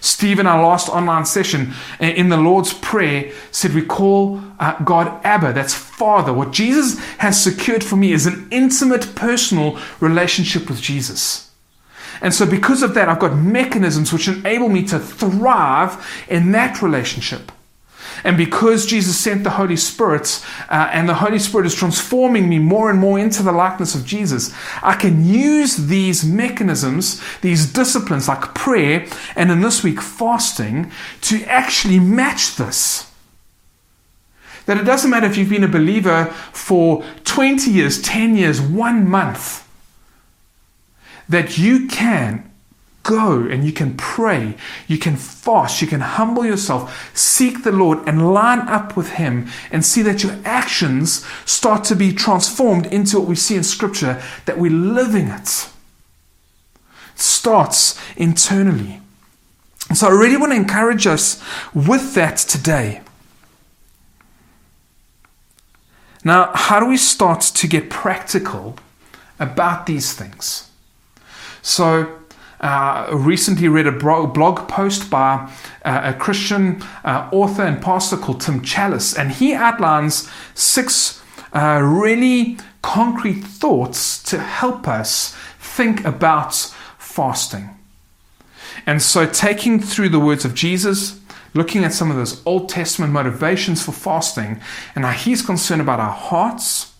Steve, 0.00 0.38
in 0.38 0.46
our 0.46 0.62
last 0.62 0.88
online 0.88 1.24
session 1.24 1.72
uh, 2.00 2.04
in 2.06 2.28
the 2.28 2.36
Lord's 2.36 2.72
Prayer, 2.72 3.32
said 3.50 3.74
we 3.74 3.82
call 3.82 4.40
uh, 4.58 4.78
God 4.82 5.24
Abba, 5.24 5.52
that's 5.52 5.74
Father. 5.74 6.32
What 6.32 6.52
Jesus 6.52 6.98
has 7.18 7.42
secured 7.42 7.84
for 7.84 7.96
me 7.96 8.12
is 8.12 8.26
an 8.26 8.48
intimate, 8.50 9.14
personal 9.14 9.78
relationship 10.00 10.68
with 10.68 10.80
Jesus. 10.80 11.50
And 12.20 12.32
so, 12.32 12.46
because 12.46 12.82
of 12.82 12.94
that, 12.94 13.08
I've 13.08 13.18
got 13.18 13.36
mechanisms 13.36 14.12
which 14.12 14.28
enable 14.28 14.68
me 14.68 14.84
to 14.84 14.98
thrive 14.98 16.24
in 16.28 16.52
that 16.52 16.80
relationship. 16.80 17.52
And 18.24 18.36
because 18.36 18.86
Jesus 18.86 19.18
sent 19.18 19.44
the 19.44 19.50
Holy 19.50 19.76
Spirit, 19.76 20.44
uh, 20.68 20.88
and 20.92 21.08
the 21.08 21.14
Holy 21.14 21.38
Spirit 21.38 21.66
is 21.66 21.74
transforming 21.74 22.48
me 22.48 22.58
more 22.58 22.90
and 22.90 22.98
more 22.98 23.18
into 23.18 23.42
the 23.42 23.52
likeness 23.52 23.94
of 23.94 24.04
Jesus, 24.04 24.54
I 24.82 24.94
can 24.94 25.24
use 25.24 25.76
these 25.76 26.24
mechanisms, 26.24 27.22
these 27.40 27.72
disciplines 27.72 28.28
like 28.28 28.54
prayer, 28.54 29.06
and 29.34 29.50
in 29.50 29.60
this 29.60 29.82
week, 29.82 30.00
fasting, 30.00 30.90
to 31.22 31.42
actually 31.44 32.00
match 32.00 32.56
this. 32.56 33.10
That 34.66 34.78
it 34.78 34.84
doesn't 34.84 35.10
matter 35.10 35.26
if 35.26 35.36
you've 35.36 35.48
been 35.48 35.64
a 35.64 35.68
believer 35.68 36.26
for 36.52 37.04
20 37.24 37.70
years, 37.70 38.02
10 38.02 38.36
years, 38.36 38.60
one 38.60 39.08
month, 39.08 39.66
that 41.28 41.56
you 41.56 41.86
can 41.86 42.50
go 43.06 43.42
and 43.42 43.64
you 43.64 43.72
can 43.72 43.96
pray, 43.96 44.54
you 44.88 44.98
can 44.98 45.16
fast, 45.16 45.80
you 45.80 45.86
can 45.86 46.00
humble 46.00 46.44
yourself, 46.44 47.10
seek 47.16 47.62
the 47.62 47.72
Lord, 47.72 47.98
and 48.06 48.34
line 48.34 48.60
up 48.68 48.96
with 48.96 49.12
Him 49.12 49.48
and 49.70 49.84
see 49.84 50.02
that 50.02 50.22
your 50.22 50.36
actions 50.44 51.24
start 51.44 51.84
to 51.84 51.96
be 51.96 52.12
transformed 52.12 52.86
into 52.86 53.18
what 53.18 53.28
we 53.28 53.36
see 53.36 53.54
in 53.54 53.64
Scripture, 53.64 54.22
that 54.44 54.58
we're 54.58 54.70
living 54.70 55.28
it. 55.28 55.68
It 57.14 57.20
starts 57.20 57.98
internally. 58.16 59.00
so 59.94 60.08
I 60.08 60.10
really 60.10 60.36
want 60.36 60.52
to 60.52 60.56
encourage 60.56 61.06
us 61.06 61.42
with 61.72 62.14
that 62.14 62.38
today. 62.38 63.00
Now, 66.24 66.50
how 66.54 66.80
do 66.80 66.86
we 66.86 66.96
start 66.96 67.40
to 67.40 67.68
get 67.68 67.88
practical 67.88 68.76
about 69.38 69.86
these 69.86 70.12
things? 70.12 70.68
So, 71.62 72.18
uh, 72.60 73.08
recently 73.12 73.68
read 73.68 73.86
a 73.86 73.92
blog 73.92 74.68
post 74.68 75.10
by 75.10 75.50
uh, 75.84 76.00
a 76.04 76.14
Christian 76.14 76.82
uh, 77.04 77.28
author 77.32 77.62
and 77.62 77.82
pastor 77.82 78.16
called 78.16 78.40
Tim 78.40 78.60
Challies, 78.60 79.16
and 79.16 79.30
he 79.30 79.54
outlines 79.54 80.30
six 80.54 81.22
uh, 81.52 81.80
really 81.82 82.58
concrete 82.82 83.42
thoughts 83.42 84.22
to 84.24 84.38
help 84.38 84.88
us 84.88 85.36
think 85.58 86.04
about 86.04 86.54
fasting. 86.98 87.70
And 88.86 89.02
so, 89.02 89.26
taking 89.26 89.80
through 89.80 90.10
the 90.10 90.20
words 90.20 90.44
of 90.44 90.54
Jesus, 90.54 91.20
looking 91.54 91.84
at 91.84 91.92
some 91.92 92.10
of 92.10 92.16
those 92.16 92.44
Old 92.46 92.68
Testament 92.68 93.12
motivations 93.12 93.82
for 93.82 93.92
fasting, 93.92 94.60
and 94.94 95.04
how 95.04 95.12
he's 95.12 95.42
concerned 95.42 95.80
about 95.80 96.00
our 96.00 96.12
hearts. 96.12 96.92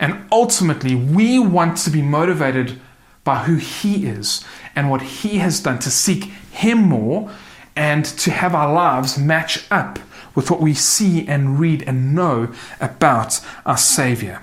And 0.00 0.28
ultimately, 0.30 0.94
we 0.94 1.40
want 1.40 1.76
to 1.78 1.90
be 1.90 2.02
motivated 2.02 2.80
by 3.24 3.44
who 3.44 3.56
He 3.56 4.06
is 4.06 4.42
and 4.78 4.88
what 4.88 5.02
He 5.02 5.38
has 5.38 5.58
done 5.58 5.80
to 5.80 5.90
seek 5.90 6.26
Him 6.52 6.78
more 6.78 7.32
and 7.74 8.04
to 8.04 8.30
have 8.30 8.54
our 8.54 8.72
lives 8.72 9.18
match 9.18 9.64
up 9.72 9.98
with 10.36 10.52
what 10.52 10.60
we 10.60 10.72
see 10.72 11.26
and 11.26 11.58
read 11.58 11.82
and 11.82 12.14
know 12.14 12.54
about 12.80 13.40
our 13.66 13.76
Savior. 13.76 14.40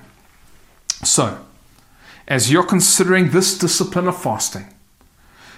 So, 1.05 1.39
as 2.27 2.51
you're 2.51 2.65
considering 2.65 3.29
this 3.29 3.57
discipline 3.57 4.09
of 4.09 4.21
fasting, 4.21 4.65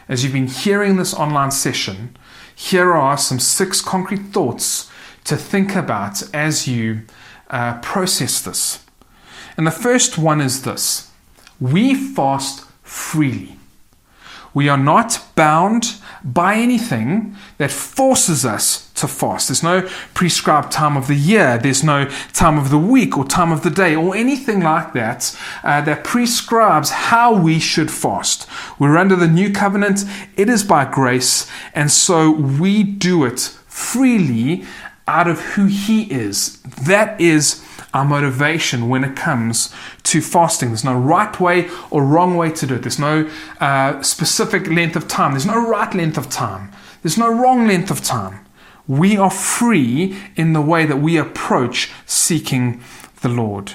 as 0.08 0.24
you've 0.24 0.34
been 0.34 0.46
hearing 0.46 0.98
this 0.98 1.16
online 1.16 1.50
session, 1.50 2.16
here 2.56 2.94
are 2.94 3.18
some 3.18 3.40
six 3.40 3.82
concrete 3.82 4.28
thoughts 4.28 4.92
to 5.24 5.36
think 5.36 5.76
about 5.76 6.22
as 6.36 6.68
you 6.68 7.02
uh, 7.50 7.80
process 7.80 8.42
this. 8.44 8.86
And 9.58 9.66
the 9.66 9.72
first 9.72 10.20
one 10.20 10.40
is 10.40 10.62
this 10.62 11.12
we 11.60 11.96
fast 11.96 12.64
freely. 12.84 13.58
We 14.58 14.70
are 14.70 14.84
not 14.96 15.24
bound 15.36 15.98
by 16.24 16.56
anything 16.56 17.36
that 17.60 17.70
forces 17.70 18.44
us 18.44 18.90
to 18.96 19.08
fast. 19.08 19.50
There's 19.50 19.62
no 19.62 19.88
prescribed 20.16 20.72
time 20.72 20.98
of 20.98 21.06
the 21.06 21.14
year, 21.14 21.60
there's 21.60 21.84
no 21.84 22.10
time 22.34 22.58
of 22.58 22.72
the 22.72 22.80
week 22.80 23.20
or 23.20 23.24
time 23.24 23.52
of 23.52 23.62
the 23.62 23.70
day 23.70 23.96
or 23.96 24.16
anything 24.16 24.62
like 24.62 24.94
that 24.94 25.38
uh, 25.64 25.82
that 25.82 26.04
prescribes 26.04 26.90
how 26.90 27.40
we 27.40 27.60
should 27.60 27.92
fast. 27.92 28.50
We're 28.80 28.98
under 28.98 29.16
the 29.16 29.28
new 29.28 29.52
covenant, 29.54 30.06
it 30.36 30.50
is 30.50 30.64
by 30.64 30.92
grace, 30.92 31.46
and 31.76 31.92
so 31.92 32.32
we 32.32 32.82
do 32.82 33.26
it 33.26 33.40
freely 33.68 34.66
out 35.08 35.28
of 35.28 35.40
who 35.54 35.68
He 35.68 36.12
is. 36.12 36.60
That 36.64 37.22
is 37.22 37.64
our 37.98 38.06
motivation 38.06 38.90
when 38.90 39.04
it 39.04 39.16
comes 39.16 39.74
to 40.04 40.22
fasting. 40.22 40.70
There's 40.70 40.84
no 40.84 40.98
right 40.98 41.38
way 41.40 41.68
or 41.90 42.06
wrong 42.06 42.38
way 42.38 42.52
to 42.52 42.68
do 42.68 42.76
it. 42.76 42.84
There's 42.84 43.00
no 43.00 43.28
uh, 43.60 44.02
specific 44.04 44.68
length 44.68 44.96
of 44.96 45.08
time. 45.08 45.32
There's 45.32 45.48
no 45.48 45.68
right 45.68 45.92
length 45.96 46.18
of 46.18 46.30
time. 46.30 46.72
There's 47.02 47.18
no 47.18 47.34
wrong 47.34 47.68
length 47.68 47.90
of 47.90 48.04
time. 48.04 48.46
We 48.88 49.18
are 49.18 49.32
free 49.32 50.16
in 50.36 50.54
the 50.54 50.62
way 50.62 50.86
that 50.86 50.98
we 50.98 51.18
approach 51.18 51.92
seeking 52.06 52.82
the 53.22 53.30
Lord. 53.30 53.74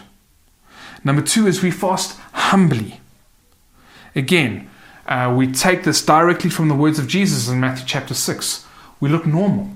Number 1.03 1.23
two 1.23 1.49
is 1.49 1.61
we 1.61 1.73
fast 1.73 2.17
humbly. 2.33 3.01
Again, 4.15 4.71
uh, 5.07 5.35
we 5.37 5.51
take 5.51 5.83
this 5.83 6.05
directly 6.05 6.49
from 6.49 6.69
the 6.69 6.77
words 6.77 7.01
of 7.01 7.09
Jesus 7.09 7.49
in 7.49 7.59
Matthew 7.59 7.87
chapter 7.87 8.15
6. 8.15 8.65
we 9.01 9.09
look 9.09 9.27
normal. 9.27 9.71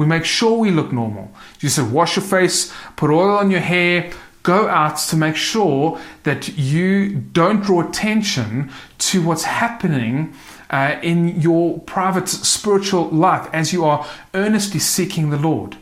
We 0.00 0.06
make 0.06 0.24
sure 0.24 0.56
we 0.56 0.70
look 0.70 0.92
normal. 0.92 1.30
You 1.60 1.68
said, 1.68 1.92
wash 1.92 2.16
your 2.16 2.24
face, 2.24 2.72
put 2.96 3.10
oil 3.10 3.36
on 3.36 3.50
your 3.50 3.60
hair, 3.60 4.10
go 4.42 4.66
out 4.66 4.96
to 4.96 5.14
make 5.14 5.36
sure 5.36 6.00
that 6.22 6.56
you 6.56 7.10
don't 7.10 7.62
draw 7.62 7.86
attention 7.86 8.70
to 8.96 9.20
what's 9.20 9.44
happening 9.44 10.32
uh, 10.70 10.98
in 11.02 11.38
your 11.38 11.80
private 11.80 12.30
spiritual 12.30 13.10
life 13.10 13.46
as 13.52 13.74
you 13.74 13.84
are 13.84 14.06
earnestly 14.32 14.80
seeking 14.80 15.28
the 15.28 15.36
Lord. 15.36 15.76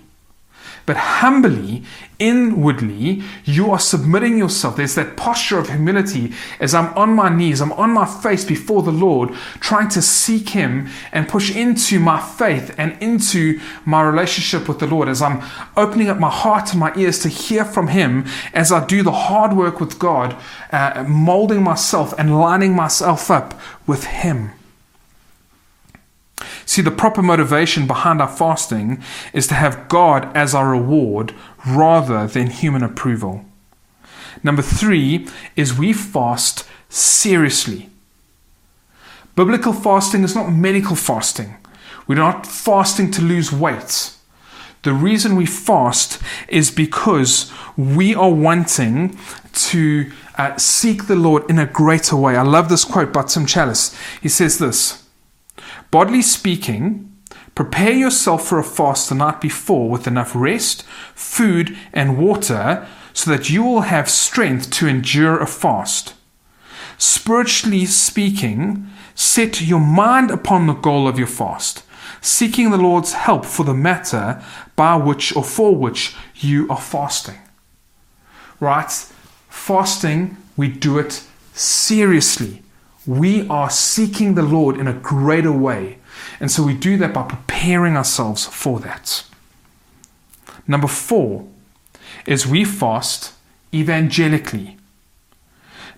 But 0.89 0.97
humbly, 0.97 1.83
inwardly, 2.19 3.23
you 3.45 3.71
are 3.71 3.79
submitting 3.79 4.39
yourself. 4.39 4.77
There's 4.77 4.95
that 4.95 5.19
posture 5.19 5.59
of 5.59 5.69
humility 5.69 6.33
as 6.61 6.75
I'm 6.75 6.95
on 6.95 7.15
my 7.15 7.29
knees, 7.29 7.61
I'm 7.61 7.73
on 7.73 7.93
my 7.93 8.07
face 8.07 8.43
before 8.43 8.83
the 8.83 8.91
Lord, 8.91 9.35
trying 9.61 9.91
to 9.91 10.01
seek 10.01 10.49
Him 10.49 10.89
and 11.13 11.29
push 11.29 11.55
into 11.55 12.01
my 12.01 12.19
faith 12.19 12.75
and 12.79 12.97
into 13.03 13.61
my 13.85 14.01
relationship 14.01 14.67
with 14.67 14.79
the 14.79 14.87
Lord, 14.87 15.11
as 15.11 15.21
I'm 15.21 15.43
opening 15.77 16.09
up 16.09 16.19
my 16.19 16.31
heart 16.31 16.71
and 16.71 16.81
my 16.81 16.95
ears 16.97 17.19
to 17.19 17.29
hear 17.29 17.67
from 17.67 17.89
Him, 17.89 18.25
as 18.55 18.73
I 18.73 18.87
do 18.87 19.03
the 19.03 19.13
hard 19.13 19.55
work 19.55 19.81
with 19.81 19.99
God, 19.99 20.35
uh, 20.73 21.05
molding 21.07 21.63
myself 21.63 22.15
and 22.17 22.41
lining 22.41 22.75
myself 22.75 23.31
up 23.31 23.61
with 23.87 24.05
Him. 24.05 24.53
See, 26.69 26.83
the 26.83 26.91
proper 26.91 27.23
motivation 27.23 27.87
behind 27.87 28.21
our 28.21 28.29
fasting 28.29 29.03
is 29.33 29.47
to 29.47 29.55
have 29.55 29.89
God 29.89 30.31
as 30.37 30.55
our 30.55 30.71
reward 30.71 31.35
rather 31.67 32.27
than 32.27 32.49
human 32.49 32.83
approval. 32.83 33.47
Number 34.43 34.61
three 34.61 35.27
is 35.57 35.79
we 35.79 35.95
fast 35.95 36.69
seriously. 36.91 37.89
Biblical 39.35 39.73
fasting 39.73 40.23
is 40.25 40.35
not 40.35 40.53
medical 40.53 40.95
fasting. 40.95 41.57
We're 42.07 42.17
not 42.17 42.47
fasting 42.47 43.13
to 43.13 43.23
lose 43.23 43.51
weight. 43.51 44.13
The 44.83 44.93
reason 44.93 45.37
we 45.37 45.47
fast 45.47 46.21
is 46.49 46.71
because 46.71 47.51
we 47.79 48.15
are 48.15 48.31
wanting 48.31 49.19
to 49.71 50.13
uh, 50.37 50.59
seek 50.59 51.07
the 51.07 51.17
Lord 51.17 51.49
in 51.49 51.59
a 51.59 51.65
greater 51.65 52.15
way. 52.15 52.37
I 52.37 52.43
love 52.43 52.69
this 52.69 52.85
quote 52.85 53.11
by 53.11 53.23
Tim 53.23 53.47
Challies. 53.47 53.99
He 54.21 54.29
says 54.29 54.59
this 54.59 55.08
Bodily 55.91 56.21
speaking, 56.21 57.17
prepare 57.55 57.93
yourself 57.93 58.47
for 58.47 58.59
a 58.59 58.65
fast 58.65 59.09
the 59.09 59.15
night 59.15 59.41
before 59.41 59.89
with 59.89 60.07
enough 60.07 60.33
rest, 60.35 60.83
food, 61.15 61.77
and 61.95 62.19
water 62.19 62.87
so 63.15 63.31
that 63.31 63.49
you 63.49 63.63
will 63.63 63.81
have 63.83 64.11
strength 64.11 64.71
to 64.71 64.87
endure 64.87 65.39
a 65.39 65.47
fast. 65.47 66.15
Spiritually 66.99 67.87
speaking, 67.87 68.89
set 69.15 69.63
your 69.63 69.81
mind 69.81 70.31
upon 70.31 70.67
the 70.67 70.75
goal 70.75 71.09
of 71.09 71.19
your 71.19 71.27
fast, 71.27 71.85
seeking 72.21 72.71
the 72.71 72.77
Lord's 72.77 73.15
help 73.15 73.47
for 73.47 73.65
the 73.65 73.75
matter 73.75 74.43
by 74.77 74.95
which 74.97 75.35
or 75.35 75.43
for 75.43 75.75
which 75.75 76.15
you 76.35 76.69
are 76.69 76.81
fasting. 76.81 77.39
Right? 78.61 78.91
Fasting, 79.49 80.37
we 80.55 80.69
do 80.69 80.99
it 80.99 81.25
seriously 81.55 82.63
we 83.09 83.49
are 83.49 83.71
seeking 83.71 84.35
the 84.35 84.43
Lord 84.43 84.77
in 84.77 84.87
a 84.87 84.93
greater 84.93 85.51
way. 85.51 85.97
And 86.41 86.51
so 86.51 86.63
we 86.63 86.75
do 86.75 86.99
that 86.99 87.15
by 87.15 87.23
preparing 87.23 87.97
ourselves 87.97 88.45
for 88.45 88.79
that. 88.81 89.25
Number 90.67 90.87
four 90.87 91.49
is 92.27 92.47
we 92.47 92.67
fast 92.67 93.33
evangelically. 93.73 94.77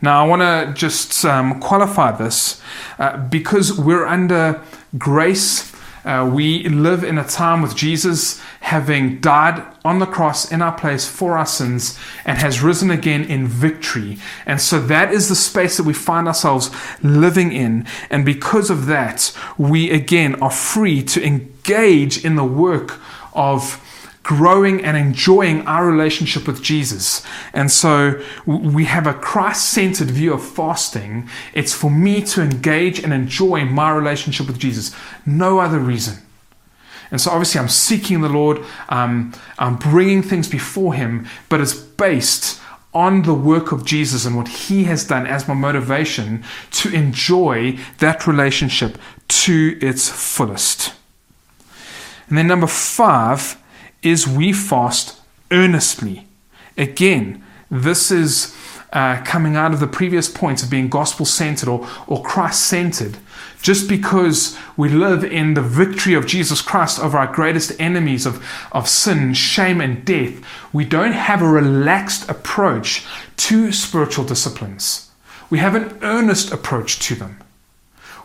Now, 0.00 0.24
I 0.24 0.28
want 0.28 0.42
to 0.42 0.72
just 0.72 1.24
um, 1.24 1.58
qualify 1.58 2.12
this 2.12 2.62
uh, 3.00 3.16
because 3.26 3.76
we're 3.76 4.06
under 4.06 4.62
grace 4.96 5.62
uh, 6.04 6.30
we 6.32 6.68
live 6.68 7.04
in 7.04 7.18
a 7.18 7.24
time 7.24 7.62
with 7.62 7.76
Jesus 7.76 8.40
having 8.60 9.20
died 9.20 9.62
on 9.84 9.98
the 9.98 10.06
cross 10.06 10.50
in 10.50 10.62
our 10.62 10.76
place 10.76 11.06
for 11.08 11.36
our 11.36 11.46
sins 11.46 11.98
and 12.24 12.38
has 12.38 12.62
risen 12.62 12.90
again 12.90 13.24
in 13.24 13.46
victory. 13.46 14.18
And 14.46 14.60
so 14.60 14.80
that 14.80 15.12
is 15.12 15.28
the 15.28 15.34
space 15.34 15.76
that 15.76 15.84
we 15.84 15.92
find 15.92 16.26
ourselves 16.26 16.70
living 17.02 17.52
in. 17.52 17.86
And 18.10 18.24
because 18.24 18.70
of 18.70 18.86
that, 18.86 19.36
we 19.58 19.90
again 19.90 20.40
are 20.42 20.50
free 20.50 21.02
to 21.04 21.24
engage 21.24 22.24
in 22.24 22.36
the 22.36 22.44
work 22.44 23.00
of 23.32 23.82
growing 24.30 24.84
and 24.84 24.96
enjoying 24.96 25.66
our 25.66 25.84
relationship 25.84 26.46
with 26.46 26.62
Jesus. 26.62 27.26
And 27.52 27.68
so 27.68 28.22
we 28.46 28.84
have 28.84 29.08
a 29.08 29.12
Christ 29.12 29.70
centered 29.70 30.08
view 30.08 30.32
of 30.32 30.40
fasting. 30.40 31.28
It's 31.52 31.74
for 31.74 31.90
me 31.90 32.22
to 32.26 32.40
engage 32.40 33.02
and 33.02 33.12
enjoy 33.12 33.64
my 33.64 33.90
relationship 33.90 34.46
with 34.46 34.60
Jesus. 34.60 34.94
No 35.26 35.58
other 35.58 35.80
reason. 35.80 36.18
And 37.10 37.20
so 37.20 37.32
obviously 37.32 37.60
I'm 37.60 37.68
seeking 37.68 38.20
the 38.20 38.28
Lord, 38.28 38.64
um, 38.88 39.34
I'm 39.58 39.74
bringing 39.74 40.22
things 40.22 40.46
before 40.46 40.94
Him, 40.94 41.26
but 41.48 41.60
it's 41.60 41.74
based 41.74 42.60
on 42.94 43.22
the 43.22 43.34
work 43.34 43.72
of 43.72 43.84
Jesus 43.84 44.24
and 44.26 44.36
what 44.36 44.46
He 44.46 44.84
has 44.84 45.04
done 45.04 45.26
as 45.26 45.48
my 45.48 45.54
motivation 45.54 46.44
to 46.70 46.94
enjoy 46.94 47.76
that 47.98 48.28
relationship 48.28 48.96
to 49.26 49.76
its 49.82 50.08
fullest. 50.08 50.94
And 52.28 52.38
then 52.38 52.46
number 52.46 52.68
five 52.68 53.60
is 54.02 54.26
we 54.26 54.52
fast 54.52 55.20
earnestly. 55.50 56.26
Again, 56.76 57.44
this 57.70 58.10
is 58.10 58.56
uh, 58.92 59.22
coming 59.22 59.56
out 59.56 59.72
of 59.72 59.80
the 59.80 59.86
previous 59.86 60.28
points 60.28 60.62
of 60.62 60.70
being 60.70 60.88
gospel 60.88 61.24
centered 61.24 61.68
or, 61.68 61.86
or 62.06 62.22
Christ 62.22 62.62
centered. 62.66 63.18
Just 63.62 63.88
because 63.88 64.56
we 64.76 64.88
live 64.88 65.22
in 65.22 65.54
the 65.54 65.62
victory 65.62 66.14
of 66.14 66.26
Jesus 66.26 66.62
Christ 66.62 66.98
over 66.98 67.18
our 67.18 67.32
greatest 67.32 67.78
enemies 67.78 68.26
of, 68.26 68.44
of 68.72 68.88
sin, 68.88 69.34
shame, 69.34 69.80
and 69.80 70.04
death, 70.04 70.42
we 70.72 70.84
don't 70.84 71.12
have 71.12 71.42
a 71.42 71.48
relaxed 71.48 72.28
approach 72.28 73.04
to 73.36 73.70
spiritual 73.70 74.24
disciplines. 74.24 75.10
We 75.50 75.58
have 75.58 75.74
an 75.74 75.98
earnest 76.02 76.52
approach 76.52 76.98
to 77.00 77.14
them. 77.14 77.38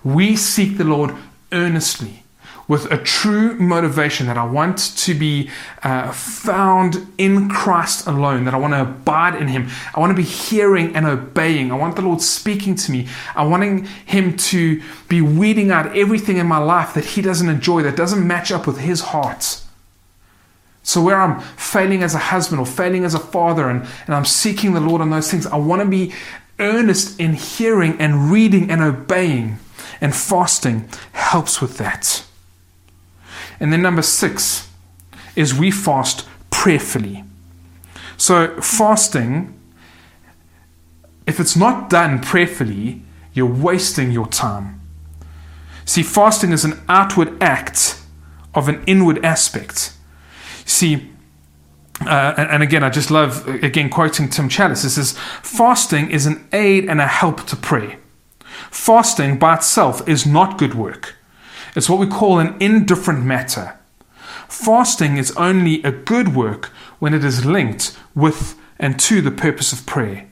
We 0.04 0.36
seek 0.36 0.78
the 0.78 0.84
Lord 0.84 1.16
earnestly 1.52 2.24
with 2.68 2.92
a 2.92 2.98
true 2.98 3.56
motivation 3.56 4.28
that 4.28 4.38
I 4.38 4.46
want 4.46 4.78
to 4.98 5.14
be 5.14 5.50
uh, 5.84 6.12
found 6.12 7.08
in 7.18 7.50
Christ 7.50 8.08
alone, 8.08 8.46
that 8.46 8.54
I 8.54 8.58
want 8.58 8.74
to 8.74 8.82
abide 8.82 9.36
in 9.36 9.48
Him. 9.48 9.70
I 9.94 10.00
want 10.00 10.12
to 10.12 10.16
be 10.16 10.28
hearing 10.28 10.96
and 10.96 11.06
obeying. 11.06 11.72
I 11.72 11.76
want 11.76 11.96
the 11.96 12.02
Lord 12.02 12.22
speaking 12.22 12.76
to 12.76 12.92
me. 12.92 13.08
I 13.36 13.46
want 13.46 13.88
Him 13.88 14.38
to 14.38 14.82
be 15.08 15.22
weeding 15.22 15.72
out 15.72 15.96
everything 15.96 16.38
in 16.38 16.48
my 16.48 16.58
life 16.58 16.94
that 16.96 17.06
He 17.06 17.22
doesn't 17.22 17.50
enjoy, 17.50 17.84
that 17.84 17.96
doesn't 17.96 18.26
match 18.26 18.52
up 18.52 18.66
with 18.66 18.80
His 18.80 19.02
heart. 19.02 19.62
So, 20.82 21.02
where 21.02 21.20
I'm 21.20 21.40
failing 21.40 22.04
as 22.04 22.14
a 22.14 22.20
husband 22.20 22.60
or 22.60 22.66
failing 22.66 23.06
as 23.06 23.16
a 23.16 23.20
father 23.20 23.70
and, 23.70 23.88
and 24.06 24.16
I'm 24.16 24.26
seeking 24.26 24.74
the 24.74 24.80
Lord 24.80 25.02
on 25.02 25.10
those 25.10 25.30
things, 25.32 25.48
I 25.48 25.58
want 25.58 25.82
to 25.82 25.88
be 25.88 26.14
earnest 26.60 27.20
in 27.20 27.34
hearing 27.34 28.00
and 28.00 28.32
reading 28.32 28.70
and 28.70 28.82
obeying. 28.82 29.58
And 30.02 30.16
fasting 30.16 30.88
helps 31.14 31.62
with 31.62 31.78
that. 31.78 32.26
And 33.60 33.72
then 33.72 33.82
number 33.82 34.02
six 34.02 34.70
is 35.36 35.54
we 35.54 35.72
fast 35.72 36.28
prayerfully. 36.50 37.24
So, 38.18 38.60
fasting, 38.62 39.60
if 41.28 41.40
it's 41.40 41.56
not 41.56 41.90
done 41.90 42.22
prayerfully, 42.22 43.02
you're 43.34 43.46
wasting 43.46 44.12
your 44.12 44.28
time. 44.28 44.82
See, 45.86 46.04
fasting 46.04 46.52
is 46.52 46.64
an 46.66 46.82
outward 46.88 47.42
act 47.42 48.02
of 48.54 48.70
an 48.70 48.84
inward 48.88 49.24
aspect. 49.24 49.94
See, 50.66 51.12
uh, 52.02 52.34
and, 52.38 52.64
again, 52.64 52.84
I 52.84 52.90
just 52.90 53.12
love, 53.12 53.48
again, 53.48 53.90
quoting 53.90 54.30
Tim 54.30 54.50
Challies, 54.50 54.84
this 54.84 54.96
says, 54.96 55.18
fasting 55.44 56.10
is 56.10 56.26
an 56.26 56.48
aid 56.52 56.90
and 56.90 57.00
a 57.00 57.08
help 57.08 57.46
to 57.48 57.56
pray. 57.56 57.98
Fasting 58.72 59.38
by 59.38 59.56
itself 59.56 60.08
is 60.08 60.26
not 60.26 60.58
good 60.58 60.74
work. 60.74 61.15
It's 61.76 61.90
what 61.90 62.00
we 62.00 62.08
call 62.08 62.40
an 62.40 62.56
indifferent 62.62 63.26
matter. 63.26 63.78
Fasting 64.48 65.18
is 65.18 65.36
only 65.36 65.84
a 65.84 65.92
good 65.92 66.34
work 66.34 66.68
when 67.00 67.14
it 67.14 67.24
is 67.24 67.46
linked 67.46 67.98
with 68.16 68.58
and 68.80 68.98
to 69.00 69.22
the 69.22 69.32
purpose 69.32 69.74
of 69.74 69.86
prayer. 69.86 70.28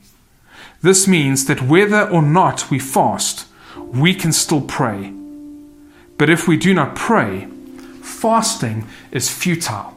This 0.82 1.08
means 1.08 1.46
that 1.46 1.62
whether 1.62 2.10
or 2.10 2.22
not 2.22 2.70
we 2.72 2.80
fast, 2.80 3.48
we 3.78 4.14
can 4.14 4.32
still 4.32 4.62
pray. 4.62 5.14
But 6.18 6.30
if 6.30 6.48
we 6.48 6.58
do 6.58 6.74
not 6.74 6.96
pray, 6.96 7.48
fasting 8.02 8.88
is 9.12 9.30
futile. 9.30 9.94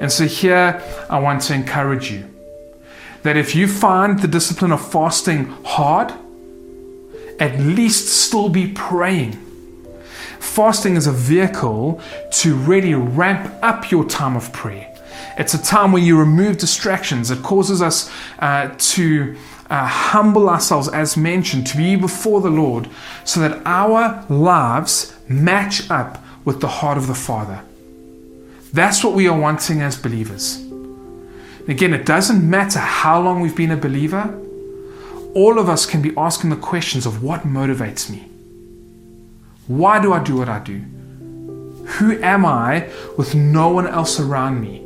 And 0.00 0.12
so 0.12 0.26
here 0.26 0.82
I 1.08 1.18
want 1.18 1.42
to 1.42 1.54
encourage 1.54 2.10
you 2.10 2.28
that 3.22 3.36
if 3.36 3.54
you 3.54 3.68
find 3.68 4.18
the 4.18 4.28
discipline 4.28 4.72
of 4.72 4.90
fasting 4.90 5.46
hard, 5.64 6.12
at 7.38 7.58
least 7.58 8.08
still 8.08 8.48
be 8.48 8.72
praying 8.72 9.49
Fasting 10.40 10.96
is 10.96 11.06
a 11.06 11.12
vehicle 11.12 12.00
to 12.30 12.56
really 12.56 12.94
ramp 12.94 13.52
up 13.62 13.90
your 13.90 14.04
time 14.04 14.36
of 14.36 14.52
prayer. 14.52 14.86
It's 15.38 15.54
a 15.54 15.62
time 15.62 15.92
where 15.92 16.02
you 16.02 16.18
remove 16.18 16.58
distractions. 16.58 17.30
It 17.30 17.42
causes 17.42 17.82
us 17.82 18.10
uh, 18.38 18.74
to 18.76 19.36
uh, 19.68 19.86
humble 19.86 20.48
ourselves, 20.48 20.88
as 20.88 21.16
mentioned, 21.16 21.66
to 21.68 21.76
be 21.76 21.94
before 21.94 22.40
the 22.40 22.50
Lord 22.50 22.88
so 23.24 23.40
that 23.40 23.60
our 23.64 24.24
lives 24.28 25.14
match 25.28 25.88
up 25.90 26.22
with 26.44 26.60
the 26.60 26.68
heart 26.68 26.98
of 26.98 27.06
the 27.06 27.14
Father. 27.14 27.62
That's 28.72 29.04
what 29.04 29.14
we 29.14 29.28
are 29.28 29.38
wanting 29.38 29.82
as 29.82 29.96
believers. 29.96 30.56
Again, 31.68 31.92
it 31.92 32.06
doesn't 32.06 32.48
matter 32.48 32.78
how 32.78 33.20
long 33.20 33.40
we've 33.40 33.56
been 33.56 33.70
a 33.70 33.76
believer, 33.76 34.34
all 35.34 35.58
of 35.58 35.68
us 35.68 35.86
can 35.86 36.02
be 36.02 36.12
asking 36.16 36.50
the 36.50 36.56
questions 36.56 37.06
of 37.06 37.22
what 37.22 37.42
motivates 37.42 38.10
me? 38.10 38.29
Why 39.70 40.02
do 40.02 40.12
I 40.12 40.20
do 40.20 40.38
what 40.38 40.48
I 40.48 40.58
do? 40.58 40.80
Who 41.98 42.20
am 42.20 42.44
I 42.44 42.88
with 43.16 43.36
no 43.36 43.68
one 43.68 43.86
else 43.86 44.18
around 44.18 44.60
me? 44.60 44.80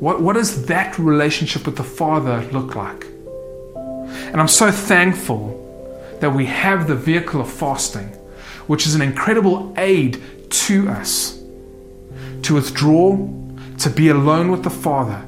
What, 0.00 0.22
what 0.22 0.36
does 0.36 0.64
that 0.66 0.98
relationship 0.98 1.66
with 1.66 1.76
the 1.76 1.84
Father 1.84 2.40
look 2.50 2.74
like? 2.74 3.04
And 3.04 4.40
I'm 4.40 4.48
so 4.48 4.70
thankful 4.70 6.16
that 6.20 6.30
we 6.30 6.46
have 6.46 6.88
the 6.88 6.96
vehicle 6.96 7.42
of 7.42 7.52
fasting, 7.52 8.08
which 8.68 8.86
is 8.86 8.94
an 8.94 9.02
incredible 9.02 9.74
aid 9.76 10.22
to 10.48 10.88
us 10.88 11.38
to 12.40 12.54
withdraw, 12.54 13.28
to 13.80 13.90
be 13.90 14.08
alone 14.08 14.50
with 14.50 14.64
the 14.64 14.70
Father, 14.70 15.22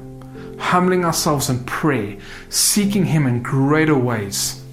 humbling 0.57 1.05
ourselves 1.05 1.47
in 1.47 1.63
prayer, 1.65 2.17
seeking 2.49 3.05
Him 3.05 3.27
in 3.27 3.43
greater 3.43 3.95
ways. 3.95 4.63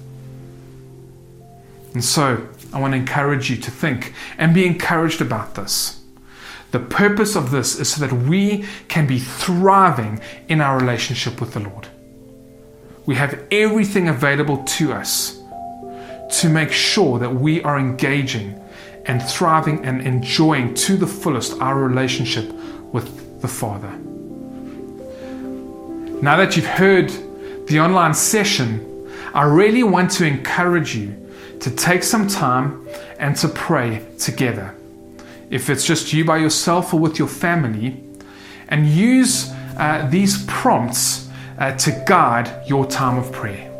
And 1.93 2.03
so, 2.03 2.47
I 2.73 2.79
want 2.79 2.93
to 2.93 2.97
encourage 2.97 3.49
you 3.49 3.57
to 3.57 3.71
think 3.71 4.13
and 4.37 4.53
be 4.53 4.65
encouraged 4.65 5.21
about 5.21 5.55
this. 5.55 6.01
The 6.71 6.79
purpose 6.79 7.35
of 7.35 7.51
this 7.51 7.79
is 7.79 7.93
so 7.93 8.05
that 8.05 8.13
we 8.13 8.65
can 8.87 9.05
be 9.05 9.19
thriving 9.19 10.19
in 10.47 10.59
our 10.59 10.79
relationship 10.79 11.39
with 11.39 11.53
the 11.53 11.59
Lord. 11.59 11.87
We 13.05 13.13
have 13.15 13.45
everything 13.51 14.07
available 14.07 14.63
to 14.63 14.91
us 14.91 15.39
to 16.39 16.49
make 16.49 16.71
sure 16.71 17.19
that 17.19 17.35
we 17.35 17.61
are 17.61 17.77
engaging 17.77 18.59
and 19.05 19.21
thriving 19.21 19.85
and 19.85 20.01
enjoying 20.01 20.73
to 20.73 20.97
the 20.97 21.05
fullest 21.05 21.61
our 21.61 21.77
relationship 21.77 22.51
with 22.91 23.41
the 23.41 23.47
Father. 23.47 23.91
Now 26.23 26.37
that 26.37 26.55
you've 26.55 26.65
heard 26.65 27.11
the 27.67 27.81
online 27.81 28.15
session, 28.15 28.89
I 29.33 29.43
really 29.43 29.83
want 29.83 30.09
to 30.11 30.25
encourage 30.25 30.95
you 30.95 31.22
to 31.63 31.71
take 31.71 32.03
some 32.03 32.27
time 32.27 32.85
and 33.19 33.37
to 33.37 33.47
pray 33.47 34.05
together. 34.19 34.75
If 35.49 35.69
it's 35.69 35.85
just 35.85 36.11
you 36.11 36.25
by 36.25 36.37
yourself 36.37 36.93
or 36.93 36.99
with 36.99 37.17
your 37.17 37.29
family, 37.29 38.03
and 38.67 38.85
use 38.87 39.49
uh, 39.77 40.07
these 40.11 40.45
prompts 40.45 41.29
uh, 41.57 41.71
to 41.77 42.03
guide 42.05 42.67
your 42.67 42.85
time 42.85 43.17
of 43.17 43.31
prayer. 43.31 43.72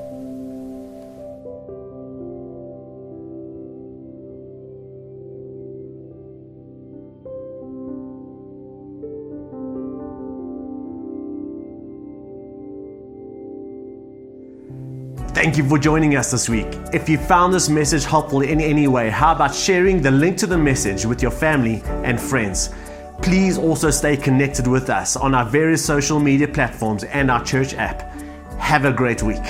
Thank 15.53 15.65
you 15.65 15.69
for 15.69 15.77
joining 15.77 16.15
us 16.15 16.31
this 16.31 16.49
week. 16.49 16.65
If 16.93 17.07
you 17.07 17.19
found 17.19 17.53
this 17.53 17.69
message 17.69 18.05
helpful 18.05 18.41
in 18.41 18.59
any 18.59 18.87
way, 18.87 19.11
how 19.11 19.33
about 19.33 19.53
sharing 19.53 20.01
the 20.01 20.09
link 20.09 20.35
to 20.39 20.47
the 20.47 20.57
message 20.57 21.05
with 21.05 21.21
your 21.21 21.29
family 21.29 21.83
and 22.03 22.19
friends? 22.19 22.71
Please 23.21 23.59
also 23.59 23.91
stay 23.91 24.17
connected 24.17 24.65
with 24.65 24.89
us 24.89 25.15
on 25.15 25.35
our 25.35 25.45
various 25.45 25.85
social 25.85 26.19
media 26.19 26.47
platforms 26.47 27.03
and 27.03 27.29
our 27.29 27.45
church 27.45 27.75
app. 27.75 28.01
Have 28.57 28.85
a 28.85 28.91
great 28.91 29.21
week. 29.21 29.43